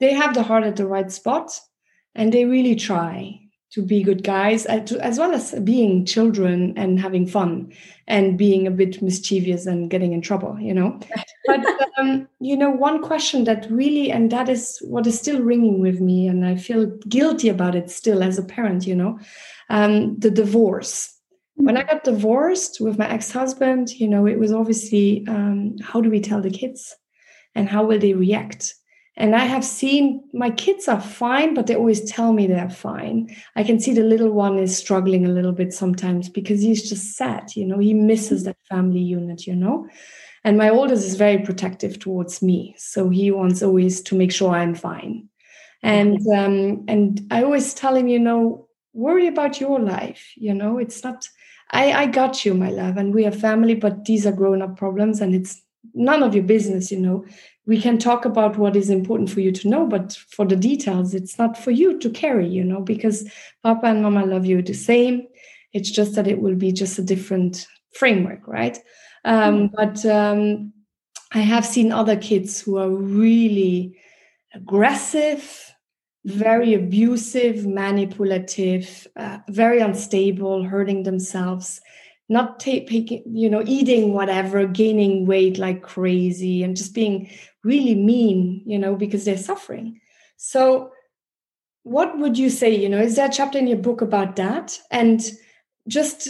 they 0.00 0.12
have 0.12 0.34
the 0.34 0.42
heart 0.42 0.64
at 0.64 0.76
the 0.76 0.86
right 0.86 1.10
spot 1.10 1.58
and 2.14 2.32
they 2.32 2.44
really 2.44 2.74
try 2.74 3.40
to 3.74 3.82
be 3.82 4.04
good 4.04 4.22
guys 4.22 4.66
as 4.66 5.18
well 5.18 5.32
as 5.32 5.52
being 5.64 6.06
children 6.06 6.72
and 6.76 7.00
having 7.00 7.26
fun 7.26 7.72
and 8.06 8.38
being 8.38 8.68
a 8.68 8.70
bit 8.70 9.02
mischievous 9.02 9.66
and 9.66 9.90
getting 9.90 10.12
in 10.12 10.20
trouble 10.20 10.56
you 10.60 10.72
know? 10.72 10.98
But 11.46 11.60
um, 11.98 12.28
you 12.40 12.56
know 12.56 12.70
one 12.70 13.02
question 13.02 13.44
that 13.44 13.70
really 13.70 14.10
and 14.12 14.30
that 14.30 14.48
is 14.48 14.78
what 14.82 15.06
is 15.06 15.18
still 15.18 15.42
ringing 15.42 15.80
with 15.80 16.00
me 16.00 16.26
and 16.26 16.46
i 16.46 16.56
feel 16.56 16.86
guilty 17.08 17.50
about 17.50 17.74
it 17.74 17.90
still 17.90 18.22
as 18.22 18.38
a 18.38 18.42
parent 18.42 18.86
you 18.86 18.94
know 18.94 19.18
um, 19.70 20.18
the 20.18 20.30
divorce. 20.30 21.10
When 21.56 21.76
i 21.76 21.82
got 21.82 22.04
divorced 22.04 22.80
with 22.80 22.98
my 22.98 23.08
ex-husband 23.08 23.90
you 23.90 24.08
know 24.08 24.26
it 24.26 24.38
was 24.38 24.52
obviously 24.52 25.24
um, 25.28 25.76
how 25.82 26.00
do 26.00 26.10
we 26.10 26.20
tell 26.20 26.40
the 26.40 26.50
kids 26.50 26.94
and 27.54 27.68
how 27.68 27.84
will 27.84 27.98
they 27.98 28.14
react 28.14 28.74
and 29.16 29.36
I 29.36 29.44
have 29.44 29.64
seen 29.64 30.24
my 30.32 30.50
kids 30.50 30.88
are 30.88 31.00
fine, 31.00 31.54
but 31.54 31.66
they 31.66 31.76
always 31.76 32.10
tell 32.10 32.32
me 32.32 32.46
they're 32.46 32.68
fine. 32.68 33.34
I 33.54 33.62
can 33.62 33.78
see 33.78 33.92
the 33.92 34.02
little 34.02 34.30
one 34.30 34.58
is 34.58 34.76
struggling 34.76 35.24
a 35.24 35.30
little 35.30 35.52
bit 35.52 35.72
sometimes 35.72 36.28
because 36.28 36.60
he's 36.60 36.88
just 36.88 37.16
sad, 37.16 37.54
you 37.54 37.64
know, 37.64 37.78
he 37.78 37.94
misses 37.94 38.44
that 38.44 38.56
family 38.68 39.00
unit, 39.00 39.46
you 39.46 39.54
know. 39.54 39.88
And 40.42 40.58
my 40.58 40.68
oldest 40.68 41.06
is 41.06 41.14
very 41.14 41.38
protective 41.38 41.98
towards 41.98 42.42
me. 42.42 42.74
So 42.76 43.08
he 43.08 43.30
wants 43.30 43.62
always 43.62 44.02
to 44.02 44.14
make 44.14 44.32
sure 44.32 44.52
I'm 44.52 44.74
fine. 44.74 45.28
And 45.82 46.18
um, 46.34 46.84
and 46.88 47.20
I 47.30 47.42
always 47.44 47.72
tell 47.72 47.94
him, 47.94 48.08
you 48.08 48.18
know, 48.18 48.68
worry 48.92 49.26
about 49.26 49.60
your 49.60 49.78
life. 49.78 50.32
You 50.34 50.54
know, 50.54 50.78
it's 50.78 51.04
not 51.04 51.28
I, 51.70 51.92
I 51.92 52.06
got 52.06 52.44
you, 52.44 52.54
my 52.54 52.70
love, 52.70 52.96
and 52.96 53.14
we 53.14 53.26
are 53.26 53.32
family, 53.32 53.74
but 53.74 54.04
these 54.04 54.26
are 54.26 54.32
grown-up 54.32 54.76
problems 54.76 55.20
and 55.20 55.34
it's 55.34 55.62
none 55.92 56.22
of 56.22 56.34
your 56.34 56.44
business, 56.44 56.90
you 56.90 56.98
know. 56.98 57.24
We 57.66 57.80
can 57.80 57.98
talk 57.98 58.24
about 58.24 58.58
what 58.58 58.76
is 58.76 58.90
important 58.90 59.30
for 59.30 59.40
you 59.40 59.50
to 59.52 59.68
know 59.68 59.86
but 59.86 60.12
for 60.12 60.44
the 60.44 60.56
details 60.56 61.14
it's 61.14 61.38
not 61.38 61.56
for 61.56 61.70
you 61.70 61.98
to 61.98 62.10
carry 62.10 62.46
you 62.46 62.62
know 62.62 62.82
because 62.82 63.26
papa 63.62 63.86
and 63.86 64.02
mama 64.02 64.26
love 64.26 64.44
you 64.44 64.60
the 64.62 64.74
same. 64.74 65.26
It's 65.72 65.90
just 65.90 66.14
that 66.14 66.28
it 66.28 66.40
will 66.40 66.56
be 66.56 66.72
just 66.72 66.98
a 66.98 67.02
different 67.02 67.66
framework 67.92 68.46
right? 68.46 68.78
Um, 69.24 69.70
mm-hmm. 69.70 69.74
but 69.74 70.04
um, 70.06 70.72
i 71.32 71.40
have 71.40 71.64
seen 71.66 71.92
other 71.92 72.16
kids 72.16 72.60
who 72.60 72.76
are 72.78 72.90
really 72.90 73.98
aggressive 74.54 75.74
very 76.24 76.74
abusive 76.74 77.66
manipulative 77.66 79.06
uh, 79.16 79.38
very 79.48 79.80
unstable 79.80 80.64
hurting 80.64 81.02
themselves 81.02 81.80
not 82.28 82.58
taking 82.58 83.22
you 83.26 83.50
know 83.50 83.62
eating 83.66 84.12
whatever 84.12 84.66
gaining 84.66 85.26
weight 85.26 85.58
like 85.58 85.82
crazy 85.82 86.62
and 86.62 86.76
just 86.76 86.94
being 86.94 87.28
really 87.62 87.94
mean 87.94 88.62
you 88.66 88.78
know 88.78 88.96
because 88.96 89.24
they're 89.24 89.36
suffering. 89.36 90.00
So 90.36 90.90
what 91.82 92.18
would 92.18 92.38
you 92.38 92.50
say 92.50 92.74
you 92.74 92.88
know 92.88 93.00
is 93.00 93.16
there 93.16 93.28
a 93.28 93.32
chapter 93.32 93.58
in 93.58 93.66
your 93.66 93.78
book 93.78 94.00
about 94.00 94.36
that? 94.36 94.78
And 94.90 95.22
just 95.88 96.28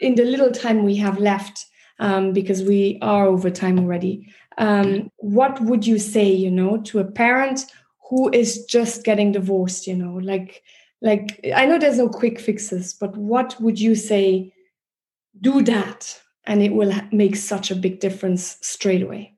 in 0.00 0.16
the 0.16 0.24
little 0.24 0.50
time 0.50 0.82
we 0.82 0.96
have 0.96 1.18
left 1.18 1.64
um, 1.98 2.32
because 2.32 2.62
we 2.62 2.98
are 3.02 3.26
over 3.26 3.50
time 3.50 3.78
already 3.78 4.28
um, 4.58 5.10
what 5.18 5.60
would 5.60 5.86
you 5.86 5.98
say 5.98 6.30
you 6.30 6.50
know 6.50 6.78
to 6.82 6.98
a 6.98 7.04
parent 7.04 7.66
who 8.08 8.30
is 8.30 8.64
just 8.66 9.04
getting 9.04 9.32
divorced 9.32 9.86
you 9.86 9.96
know 9.96 10.14
like 10.14 10.62
like 11.02 11.40
i 11.54 11.66
know 11.66 11.78
there's 11.78 11.98
no 11.98 12.08
quick 12.08 12.40
fixes 12.40 12.94
but 12.94 13.16
what 13.16 13.56
would 13.60 13.78
you 13.78 13.94
say 13.94 14.52
do 15.40 15.62
that 15.62 16.20
and 16.44 16.62
it 16.62 16.72
will 16.72 16.92
make 17.12 17.36
such 17.36 17.70
a 17.70 17.76
big 17.76 18.00
difference 18.00 18.56
straight 18.60 19.02
away 19.02 19.36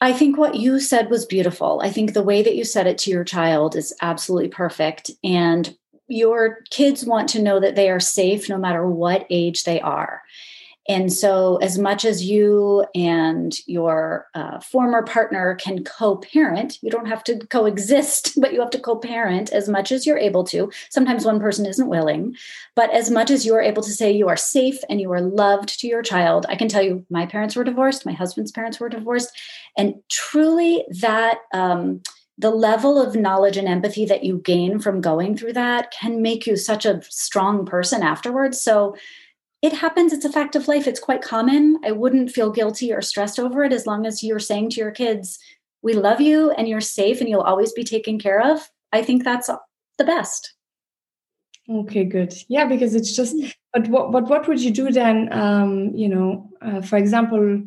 I 0.00 0.12
think 0.14 0.38
what 0.38 0.54
you 0.54 0.80
said 0.80 1.10
was 1.10 1.26
beautiful. 1.26 1.80
I 1.84 1.90
think 1.90 2.14
the 2.14 2.22
way 2.22 2.42
that 2.42 2.56
you 2.56 2.64
said 2.64 2.86
it 2.86 2.96
to 2.98 3.10
your 3.10 3.24
child 3.24 3.76
is 3.76 3.94
absolutely 4.00 4.48
perfect. 4.48 5.10
And 5.22 5.76
your 6.08 6.58
kids 6.70 7.04
want 7.04 7.28
to 7.30 7.42
know 7.42 7.60
that 7.60 7.76
they 7.76 7.90
are 7.90 8.00
safe 8.00 8.48
no 8.48 8.56
matter 8.56 8.86
what 8.86 9.26
age 9.28 9.64
they 9.64 9.80
are. 9.80 10.22
And 10.90 11.12
so, 11.12 11.58
as 11.58 11.78
much 11.78 12.04
as 12.04 12.24
you 12.24 12.84
and 12.96 13.56
your 13.68 14.26
uh, 14.34 14.58
former 14.58 15.04
partner 15.04 15.54
can 15.54 15.84
co 15.84 16.16
parent, 16.16 16.78
you 16.82 16.90
don't 16.90 17.06
have 17.06 17.22
to 17.24 17.38
coexist, 17.46 18.32
but 18.40 18.52
you 18.52 18.58
have 18.58 18.70
to 18.70 18.80
co 18.80 18.96
parent 18.96 19.52
as 19.52 19.68
much 19.68 19.92
as 19.92 20.04
you're 20.04 20.18
able 20.18 20.42
to. 20.46 20.68
Sometimes 20.90 21.24
one 21.24 21.38
person 21.38 21.64
isn't 21.64 21.86
willing, 21.86 22.34
but 22.74 22.90
as 22.90 23.08
much 23.08 23.30
as 23.30 23.46
you're 23.46 23.60
able 23.60 23.84
to 23.84 23.92
say 23.92 24.10
you 24.10 24.26
are 24.26 24.36
safe 24.36 24.78
and 24.90 25.00
you 25.00 25.12
are 25.12 25.20
loved 25.20 25.78
to 25.78 25.86
your 25.86 26.02
child, 26.02 26.44
I 26.48 26.56
can 26.56 26.66
tell 26.66 26.82
you 26.82 27.06
my 27.08 27.24
parents 27.24 27.54
were 27.54 27.62
divorced, 27.62 28.04
my 28.04 28.12
husband's 28.12 28.50
parents 28.50 28.80
were 28.80 28.88
divorced. 28.88 29.30
And 29.78 29.94
truly, 30.08 30.84
that. 31.00 31.38
Um, 31.54 32.02
the 32.38 32.50
level 32.50 32.98
of 32.98 33.14
knowledge 33.14 33.58
and 33.58 33.68
empathy 33.68 34.06
that 34.06 34.24
you 34.24 34.38
gain 34.38 34.78
from 34.78 35.02
going 35.02 35.36
through 35.36 35.52
that 35.52 35.90
can 35.90 36.22
make 36.22 36.46
you 36.46 36.56
such 36.56 36.86
a 36.86 37.02
strong 37.02 37.66
person 37.66 38.02
afterwards. 38.02 38.58
So, 38.58 38.96
it 39.62 39.72
happens. 39.72 40.12
It's 40.12 40.24
a 40.24 40.32
fact 40.32 40.56
of 40.56 40.68
life. 40.68 40.86
It's 40.86 41.00
quite 41.00 41.22
common. 41.22 41.78
I 41.84 41.92
wouldn't 41.92 42.30
feel 42.30 42.50
guilty 42.50 42.92
or 42.92 43.02
stressed 43.02 43.38
over 43.38 43.62
it 43.64 43.72
as 43.72 43.86
long 43.86 44.06
as 44.06 44.22
you're 44.22 44.38
saying 44.38 44.70
to 44.70 44.80
your 44.80 44.90
kids, 44.90 45.38
we 45.82 45.92
love 45.92 46.20
you 46.20 46.50
and 46.52 46.68
you're 46.68 46.80
safe 46.80 47.20
and 47.20 47.28
you'll 47.28 47.40
always 47.40 47.72
be 47.72 47.84
taken 47.84 48.18
care 48.18 48.40
of. 48.40 48.70
I 48.92 49.02
think 49.02 49.24
that's 49.24 49.50
the 49.98 50.04
best. 50.04 50.54
Okay, 51.68 52.04
good. 52.04 52.34
Yeah, 52.48 52.64
because 52.66 52.94
it's 52.94 53.14
just, 53.14 53.36
mm. 53.36 53.52
but 53.72 53.86
what, 53.88 54.10
but 54.10 54.24
what 54.28 54.48
would 54.48 54.60
you 54.60 54.70
do 54.70 54.90
then? 54.90 55.32
Um, 55.32 55.94
you 55.94 56.08
know, 56.08 56.50
uh, 56.62 56.80
for 56.80 56.96
example, 56.96 57.62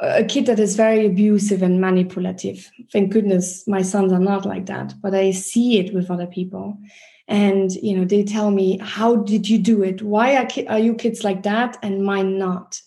a 0.00 0.24
kid 0.24 0.46
that 0.46 0.58
is 0.58 0.74
very 0.74 1.06
abusive 1.06 1.62
and 1.62 1.80
manipulative. 1.80 2.70
Thank 2.92 3.12
goodness 3.12 3.66
my 3.68 3.82
sons 3.82 4.12
are 4.12 4.18
not 4.18 4.46
like 4.46 4.66
that, 4.66 4.94
but 5.02 5.14
I 5.14 5.32
see 5.32 5.78
it 5.78 5.92
with 5.92 6.10
other 6.10 6.26
people 6.26 6.78
and 7.28 7.72
you 7.74 7.96
know 7.96 8.04
they 8.04 8.24
tell 8.24 8.50
me 8.50 8.78
how 8.78 9.16
did 9.16 9.48
you 9.48 9.58
do 9.58 9.82
it 9.82 10.02
why 10.02 10.34
are, 10.34 10.46
ki- 10.46 10.66
are 10.66 10.78
you 10.78 10.94
kids 10.94 11.22
like 11.22 11.42
that 11.42 11.76
and 11.82 12.02
mine 12.02 12.38
not 12.38 12.80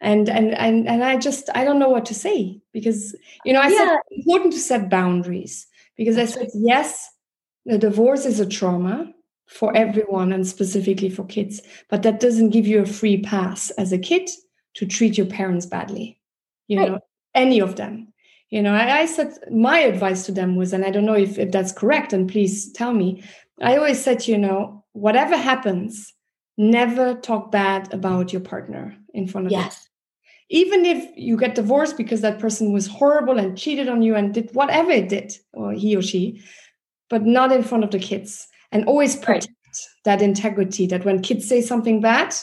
and 0.00 0.28
and 0.28 0.54
and 0.54 0.86
and 0.86 1.02
i 1.02 1.16
just 1.16 1.48
i 1.54 1.64
don't 1.64 1.78
know 1.78 1.88
what 1.88 2.04
to 2.04 2.14
say 2.14 2.60
because 2.72 3.16
you 3.44 3.52
know 3.52 3.60
i 3.60 3.68
yeah. 3.68 3.78
said 3.78 3.98
it's 4.10 4.26
important 4.26 4.52
to 4.52 4.58
set 4.58 4.90
boundaries 4.90 5.66
because 5.96 6.18
i 6.18 6.24
said 6.24 6.48
yes 6.54 7.10
the 7.64 7.78
divorce 7.78 8.26
is 8.26 8.38
a 8.38 8.46
trauma 8.46 9.12
for 9.46 9.74
everyone 9.76 10.32
and 10.32 10.46
specifically 10.46 11.08
for 11.08 11.24
kids 11.24 11.60
but 11.88 12.02
that 12.02 12.20
doesn't 12.20 12.50
give 12.50 12.66
you 12.66 12.80
a 12.80 12.86
free 12.86 13.20
pass 13.20 13.70
as 13.70 13.92
a 13.92 13.98
kid 13.98 14.28
to 14.74 14.86
treat 14.86 15.16
your 15.16 15.26
parents 15.26 15.66
badly 15.66 16.20
you 16.68 16.78
right. 16.78 16.92
know 16.92 16.98
any 17.34 17.60
of 17.60 17.76
them 17.76 18.12
you 18.50 18.62
know 18.62 18.74
I, 18.74 19.00
I, 19.00 19.06
said 19.06 19.32
my 19.50 19.78
advice 19.78 20.26
to 20.26 20.32
them 20.32 20.56
was 20.56 20.72
and 20.72 20.84
i 20.84 20.90
don't 20.90 21.06
know 21.06 21.14
if, 21.14 21.38
if 21.38 21.50
that's 21.50 21.72
correct 21.72 22.12
and 22.12 22.30
please 22.30 22.72
tell 22.72 22.92
me 22.92 23.22
I 23.60 23.76
always 23.76 24.02
said, 24.02 24.26
you 24.26 24.38
know, 24.38 24.84
whatever 24.92 25.36
happens, 25.36 26.12
never 26.56 27.14
talk 27.14 27.50
bad 27.50 27.92
about 27.92 28.32
your 28.32 28.40
partner 28.40 28.96
in 29.14 29.26
front 29.26 29.46
of 29.46 29.52
yes. 29.52 29.76
Them. 29.76 29.86
Even 30.52 30.84
if 30.84 31.08
you 31.16 31.36
get 31.36 31.54
divorced 31.54 31.96
because 31.96 32.22
that 32.22 32.40
person 32.40 32.72
was 32.72 32.86
horrible 32.86 33.38
and 33.38 33.56
cheated 33.56 33.88
on 33.88 34.02
you 34.02 34.16
and 34.16 34.34
did 34.34 34.50
whatever 34.52 34.90
it 34.90 35.08
did, 35.08 35.32
or 35.52 35.72
he 35.72 35.96
or 35.96 36.02
she, 36.02 36.42
but 37.08 37.22
not 37.22 37.52
in 37.52 37.62
front 37.62 37.84
of 37.84 37.90
the 37.90 37.98
kids. 37.98 38.48
And 38.72 38.84
always 38.84 39.14
protect 39.16 39.46
right. 39.46 39.78
that 40.04 40.22
integrity 40.22 40.86
that 40.88 41.04
when 41.04 41.22
kids 41.22 41.48
say 41.48 41.60
something 41.60 42.00
bad, 42.00 42.34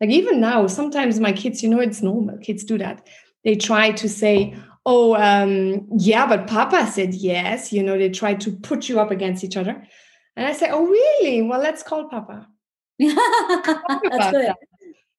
like 0.00 0.10
even 0.10 0.40
now, 0.40 0.66
sometimes 0.66 1.20
my 1.20 1.32
kids, 1.32 1.62
you 1.62 1.68
know, 1.68 1.80
it's 1.80 2.02
normal, 2.02 2.36
kids 2.38 2.64
do 2.64 2.78
that. 2.78 3.06
They 3.44 3.54
try 3.54 3.92
to 3.92 4.08
say, 4.08 4.56
oh, 4.84 5.14
um, 5.14 5.86
yeah, 5.96 6.26
but 6.26 6.48
Papa 6.48 6.88
said 6.90 7.14
yes. 7.14 7.72
You 7.72 7.82
know, 7.82 7.96
they 7.96 8.10
try 8.10 8.34
to 8.34 8.52
put 8.52 8.88
you 8.88 8.98
up 8.98 9.10
against 9.10 9.44
each 9.44 9.56
other. 9.56 9.86
And 10.36 10.46
I 10.46 10.52
say, 10.52 10.68
oh, 10.70 10.86
really? 10.86 11.42
Well, 11.42 11.60
let's 11.60 11.82
call 11.82 12.08
Papa. 12.08 12.48
That's 12.98 14.30
good. 14.30 14.46
That. 14.46 14.56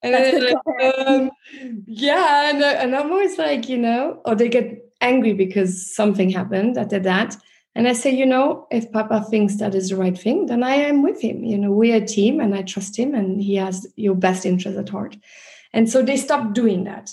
And 0.04 1.08
um, 1.08 1.32
yeah, 1.86 2.50
and, 2.50 2.62
uh, 2.62 2.68
and 2.68 2.96
I'm 2.96 3.12
always 3.12 3.38
like, 3.38 3.70
you 3.70 3.78
know, 3.78 4.22
or 4.26 4.36
they 4.36 4.50
get 4.50 4.94
angry 5.00 5.34
because 5.34 5.96
something 5.96 6.30
happened 6.30 6.78
at 6.78 6.90
their 6.90 7.00
dad. 7.00 7.36
And 7.76 7.88
I 7.88 7.94
say, 7.94 8.14
you 8.14 8.26
know, 8.26 8.68
if 8.70 8.92
Papa 8.92 9.26
thinks 9.30 9.56
that 9.58 9.74
is 9.74 9.90
the 9.90 9.96
right 9.96 10.18
thing, 10.18 10.48
then 10.48 10.62
I 10.62 10.76
am 10.76 11.02
with 11.02 11.22
him. 11.22 11.44
You 11.44 11.58
know, 11.58 11.72
we're 11.72 11.96
a 11.96 12.06
team 12.06 12.40
and 12.40 12.54
I 12.54 12.62
trust 12.62 12.98
him 12.98 13.16
and 13.16 13.42
he 13.42 13.56
has 13.56 13.88
your 13.96 14.14
best 14.14 14.46
interest 14.46 14.78
at 14.78 14.90
heart. 14.90 15.16
And 15.74 15.90
so 15.90 16.04
they 16.04 16.18
stopped 16.18 16.54
doing 16.54 16.84
that. 16.84 17.12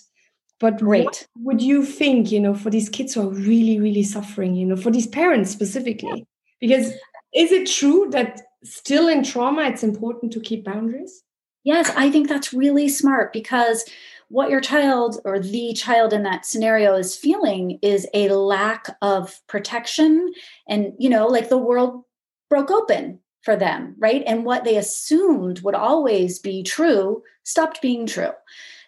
But 0.59 0.79
Great. 0.79 1.05
what 1.05 1.27
would 1.37 1.63
you 1.63 1.85
think, 1.85 2.31
you 2.31 2.41
know, 2.41 2.55
for 2.55 2.69
these 2.69 2.91
kids 2.91 3.15
who 3.15 3.23
are 3.23 3.33
really, 3.33 3.81
really 3.81 4.03
suffering, 4.03 4.55
you 4.55 4.67
know, 4.67 4.77
for 4.77 4.91
these 4.91 5.07
parents 5.07 5.51
specifically? 5.51 6.27
Because 6.61 6.93
is 7.35 7.53
it 7.53 7.69
true 7.69 8.09
that 8.11 8.43
still 8.65 9.09
in 9.09 9.23
trauma, 9.23 9.63
it's 9.63 9.83
important 9.83 10.33
to 10.33 10.41
keep 10.41 10.65
boundaries? 10.65 11.23
Yes, 11.65 11.91
I 11.97 12.11
think 12.11 12.29
that's 12.29 12.53
really 12.53 12.89
smart 12.89 13.33
because 13.33 13.85
what 14.29 14.51
your 14.51 14.61
child 14.61 15.21
or 15.25 15.39
the 15.39 15.75
child 15.75 16.13
in 16.13 16.23
that 16.23 16.47
scenario 16.47 16.95
is 16.95 17.17
feeling 17.17 17.79
is 17.83 18.07
a 18.15 18.29
lack 18.29 18.97
of 19.03 19.41
protection 19.49 20.33
and 20.69 20.93
you 20.99 21.11
know 21.11 21.27
like 21.27 21.49
the 21.49 21.59
world 21.59 22.05
broke 22.49 22.71
open 22.71 23.19
for 23.43 23.57
them 23.57 23.95
right 23.99 24.23
and 24.27 24.45
what 24.45 24.63
they 24.63 24.77
assumed 24.77 25.61
would 25.63 25.75
always 25.75 26.39
be 26.39 26.63
true 26.63 27.23
stopped 27.43 27.83
being 27.83 28.07
true 28.07 28.31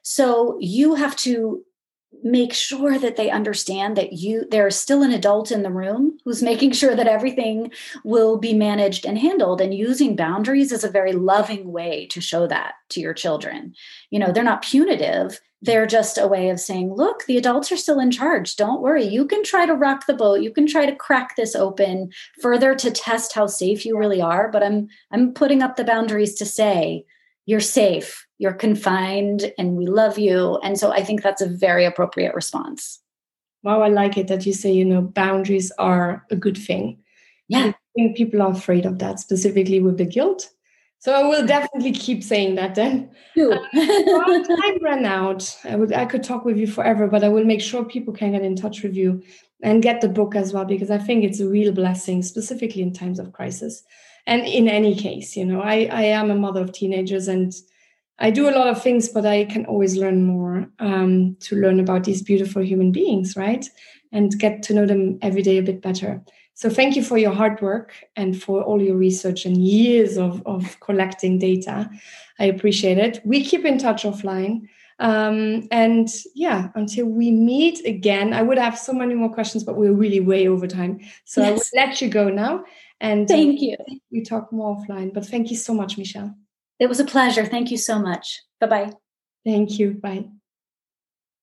so 0.02 0.56
you 0.60 0.94
have 0.94 1.16
to 1.16 1.64
make 2.22 2.52
sure 2.52 2.98
that 2.98 3.16
they 3.16 3.30
understand 3.30 3.96
that 3.96 4.12
you 4.12 4.46
there's 4.50 4.76
still 4.76 5.02
an 5.02 5.12
adult 5.12 5.50
in 5.50 5.62
the 5.62 5.70
room 5.70 6.18
who's 6.24 6.42
making 6.42 6.72
sure 6.72 6.94
that 6.94 7.08
everything 7.08 7.72
will 8.04 8.38
be 8.38 8.54
managed 8.54 9.04
and 9.04 9.18
handled 9.18 9.60
and 9.60 9.74
using 9.74 10.14
boundaries 10.14 10.72
is 10.72 10.84
a 10.84 10.90
very 10.90 11.12
loving 11.12 11.72
way 11.72 12.06
to 12.06 12.20
show 12.20 12.46
that 12.46 12.74
to 12.90 13.00
your 13.00 13.14
children. 13.14 13.74
You 14.10 14.18
know 14.18 14.32
they're 14.32 14.44
not 14.44 14.62
punitive. 14.62 15.40
They're 15.64 15.86
just 15.86 16.18
a 16.18 16.26
way 16.26 16.50
of 16.50 16.60
saying 16.60 16.94
look 16.94 17.24
the 17.26 17.38
adults 17.38 17.72
are 17.72 17.76
still 17.76 17.98
in 17.98 18.10
charge. 18.10 18.56
Don't 18.56 18.82
worry. 18.82 19.04
You 19.04 19.26
can 19.26 19.42
try 19.42 19.66
to 19.66 19.74
rock 19.74 20.06
the 20.06 20.14
boat. 20.14 20.42
You 20.42 20.52
can 20.52 20.66
try 20.66 20.86
to 20.86 20.94
crack 20.94 21.36
this 21.36 21.54
open 21.54 22.10
further 22.40 22.74
to 22.74 22.90
test 22.90 23.32
how 23.32 23.46
safe 23.46 23.84
you 23.84 23.96
really 23.96 24.20
are 24.20 24.48
but 24.50 24.62
i'm 24.62 24.88
i'm 25.10 25.32
putting 25.32 25.62
up 25.62 25.76
the 25.76 25.84
boundaries 25.84 26.34
to 26.34 26.44
say 26.44 27.04
you're 27.46 27.60
safe 27.60 28.26
you're 28.42 28.52
confined 28.52 29.52
and 29.56 29.76
we 29.76 29.86
love 29.86 30.18
you. 30.18 30.58
And 30.64 30.76
so 30.76 30.90
i 30.90 31.02
think 31.04 31.22
that's 31.22 31.40
a 31.40 31.48
very 31.48 31.84
appropriate 31.84 32.34
response. 32.34 32.98
Wow 33.62 33.82
i 33.82 33.88
like 33.88 34.18
it 34.18 34.26
that 34.26 34.44
you 34.44 34.52
say 34.52 34.72
you 34.72 34.84
know 34.84 35.00
boundaries 35.00 35.70
are 35.78 36.26
a 36.30 36.36
good 36.36 36.58
thing. 36.58 36.98
Yeah. 37.48 37.66
I 37.66 37.74
think 37.94 38.16
people 38.16 38.42
are 38.42 38.50
afraid 38.50 38.84
of 38.84 38.98
that 38.98 39.20
specifically 39.20 39.78
with 39.78 39.96
the 39.96 40.04
guilt. 40.04 40.50
So 40.98 41.12
i 41.14 41.22
will 41.22 41.46
definitely 41.46 41.92
keep 41.92 42.24
saying 42.24 42.56
that 42.56 42.74
then. 42.74 43.10
Um, 43.40 44.44
time 44.44 44.78
ran 44.82 45.04
out. 45.04 45.56
I 45.62 45.76
would 45.76 45.92
i 45.92 46.04
could 46.04 46.24
talk 46.24 46.44
with 46.44 46.56
you 46.56 46.66
forever 46.66 47.06
but 47.06 47.22
i 47.22 47.28
will 47.28 47.44
make 47.52 47.62
sure 47.62 47.84
people 47.84 48.12
can 48.12 48.32
get 48.32 48.42
in 48.42 48.56
touch 48.56 48.82
with 48.82 48.96
you 48.96 49.22
and 49.62 49.86
get 49.88 50.00
the 50.00 50.14
book 50.18 50.34
as 50.34 50.52
well 50.52 50.64
because 50.64 50.90
i 50.90 50.98
think 50.98 51.22
it's 51.22 51.38
a 51.38 51.48
real 51.48 51.72
blessing 51.72 52.22
specifically 52.22 52.82
in 52.82 52.92
times 52.92 53.20
of 53.20 53.32
crisis 53.32 53.84
and 54.26 54.46
in 54.46 54.68
any 54.68 54.94
case 54.94 55.36
you 55.36 55.44
know 55.44 55.60
i 55.60 55.88
i 55.92 56.02
am 56.02 56.30
a 56.30 56.34
mother 56.34 56.60
of 56.60 56.72
teenagers 56.72 57.28
and 57.28 57.52
I 58.22 58.30
do 58.30 58.48
a 58.48 58.54
lot 58.56 58.68
of 58.68 58.80
things, 58.80 59.08
but 59.08 59.26
I 59.26 59.44
can 59.46 59.66
always 59.66 59.96
learn 59.96 60.24
more 60.24 60.68
um, 60.78 61.36
to 61.40 61.56
learn 61.56 61.80
about 61.80 62.04
these 62.04 62.22
beautiful 62.22 62.62
human 62.62 62.92
beings, 62.92 63.36
right? 63.36 63.68
And 64.12 64.38
get 64.38 64.62
to 64.64 64.74
know 64.74 64.86
them 64.86 65.18
every 65.22 65.42
day 65.42 65.58
a 65.58 65.62
bit 65.62 65.82
better. 65.82 66.22
So 66.54 66.70
thank 66.70 66.94
you 66.94 67.02
for 67.02 67.18
your 67.18 67.32
hard 67.32 67.60
work 67.60 67.94
and 68.14 68.40
for 68.40 68.62
all 68.62 68.80
your 68.80 68.96
research 68.96 69.44
and 69.44 69.56
years 69.56 70.18
of, 70.18 70.40
of 70.46 70.78
collecting 70.78 71.38
data. 71.38 71.90
I 72.38 72.44
appreciate 72.44 72.98
it. 72.98 73.20
We 73.24 73.44
keep 73.44 73.64
in 73.64 73.78
touch 73.78 74.04
offline. 74.04 74.68
Um, 75.00 75.66
and 75.72 76.08
yeah, 76.36 76.68
until 76.76 77.06
we 77.06 77.32
meet 77.32 77.84
again, 77.84 78.32
I 78.32 78.42
would 78.42 78.58
have 78.58 78.78
so 78.78 78.92
many 78.92 79.14
more 79.14 79.32
questions, 79.32 79.64
but 79.64 79.76
we're 79.76 79.92
really 79.92 80.20
way 80.20 80.46
over 80.46 80.68
time. 80.68 81.00
So 81.24 81.40
yes. 81.40 81.48
I 81.48 81.52
will 81.52 81.86
let 81.86 82.00
you 82.00 82.08
go 82.08 82.28
now. 82.28 82.64
And 83.02 83.30
uh, 83.30 83.34
thank 83.34 83.60
you. 83.60 83.76
We 84.10 84.22
talk 84.22 84.52
more 84.52 84.76
offline. 84.76 85.12
But 85.12 85.26
thank 85.26 85.50
you 85.50 85.56
so 85.56 85.74
much, 85.74 85.98
Michelle. 85.98 86.34
It 86.78 86.88
was 86.88 87.00
a 87.00 87.04
pleasure. 87.04 87.44
Thank 87.44 87.70
you 87.70 87.76
so 87.76 87.98
much. 87.98 88.40
Bye 88.60 88.66
bye. 88.68 88.92
Thank 89.44 89.78
you. 89.78 89.94
Bye. 89.94 90.28